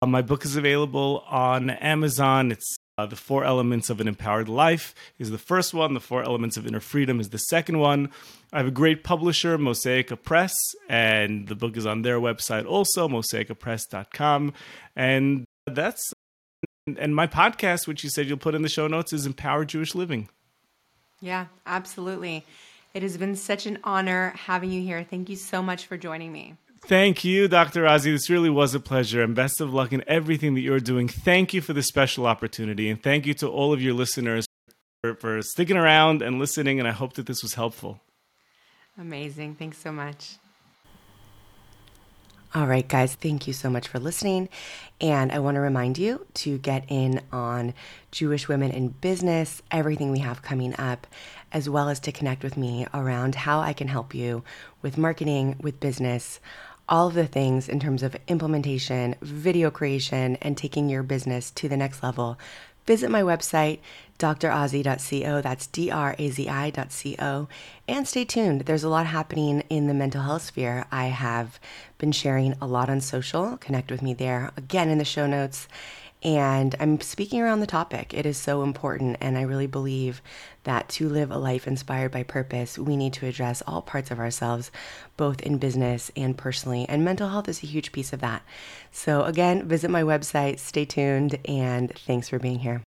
[0.02, 2.52] Uh, my book is available on Amazon.
[2.52, 5.94] It's uh, the Four Elements of an Empowered Life is the first one.
[5.94, 8.10] The Four Elements of Inner Freedom is the second one.
[8.54, 10.54] I have a great publisher, Mosaica Press,
[10.88, 14.54] and the book is on their website also, mosaicapress.com.
[14.96, 16.14] And that's,
[16.86, 19.96] and my podcast, which you said you'll put in the show notes, is Empower Jewish
[19.96, 20.30] Living.
[21.22, 22.46] Yeah, absolutely.
[22.94, 25.04] It has been such an honor having you here.
[25.04, 26.56] Thank you so much for joining me.
[26.82, 27.84] Thank you, Dr.
[27.84, 28.12] Azi.
[28.12, 31.08] This really was a pleasure, and best of luck in everything that you're doing.
[31.08, 34.46] Thank you for this special opportunity, and thank you to all of your listeners
[35.02, 36.80] for, for sticking around and listening.
[36.80, 38.02] And I hope that this was helpful.
[39.00, 39.56] Amazing.
[39.56, 40.36] Thanks so much.
[42.56, 44.48] All right, guys, thank you so much for listening.
[45.02, 47.74] And I want to remind you to get in on
[48.12, 51.06] Jewish Women in Business, everything we have coming up,
[51.52, 54.42] as well as to connect with me around how I can help you
[54.82, 56.40] with marketing, with business,
[56.88, 61.68] all of the things in terms of implementation, video creation, and taking your business to
[61.68, 62.40] the next level.
[62.86, 63.80] Visit my website,
[64.20, 65.42] drazi.co.
[65.42, 67.48] That's D R A Z I.co.
[67.88, 68.62] And stay tuned.
[68.62, 70.86] There's a lot happening in the mental health sphere.
[70.92, 71.60] I have
[71.98, 73.58] been sharing a lot on social.
[73.58, 75.68] Connect with me there again in the show notes.
[76.24, 78.12] And I'm speaking around the topic.
[78.12, 79.18] It is so important.
[79.22, 80.24] And I really believe
[80.64, 84.18] that to live a life inspired by purpose, we need to address all parts of
[84.18, 84.72] ourselves,
[85.18, 86.88] both in business and personally.
[86.90, 88.42] And mental health is a huge piece of that.
[88.92, 92.85] So, again, visit my website, stay tuned, and thanks for being here.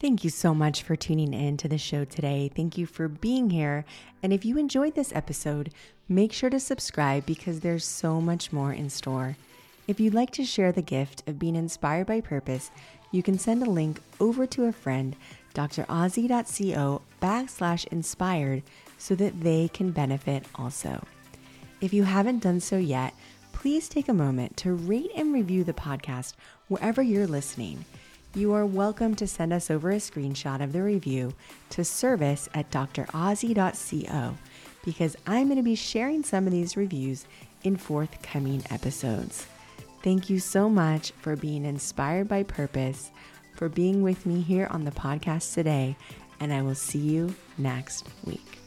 [0.00, 2.50] Thank you so much for tuning in to the show today.
[2.56, 3.84] Thank you for being here.
[4.22, 5.74] And if you enjoyed this episode,
[6.08, 9.36] make sure to subscribe because there's so much more in store.
[9.86, 12.70] If you'd like to share the gift of being inspired by purpose,
[13.12, 15.16] you can send a link over to a friend,
[15.54, 18.62] drazi.co backslash inspired,
[18.96, 21.04] so that they can benefit also.
[21.82, 23.12] If you haven't done so yet,
[23.52, 26.36] please take a moment to rate and review the podcast
[26.68, 27.84] wherever you're listening
[28.34, 31.32] you are welcome to send us over a screenshot of the review
[31.70, 34.36] to service at drazi.co
[34.84, 37.26] because I'm going to be sharing some of these reviews
[37.64, 39.46] in forthcoming episodes.
[40.02, 43.10] Thank you so much for being inspired by purpose,
[43.56, 45.96] for being with me here on the podcast today,
[46.38, 48.59] and I will see you next week.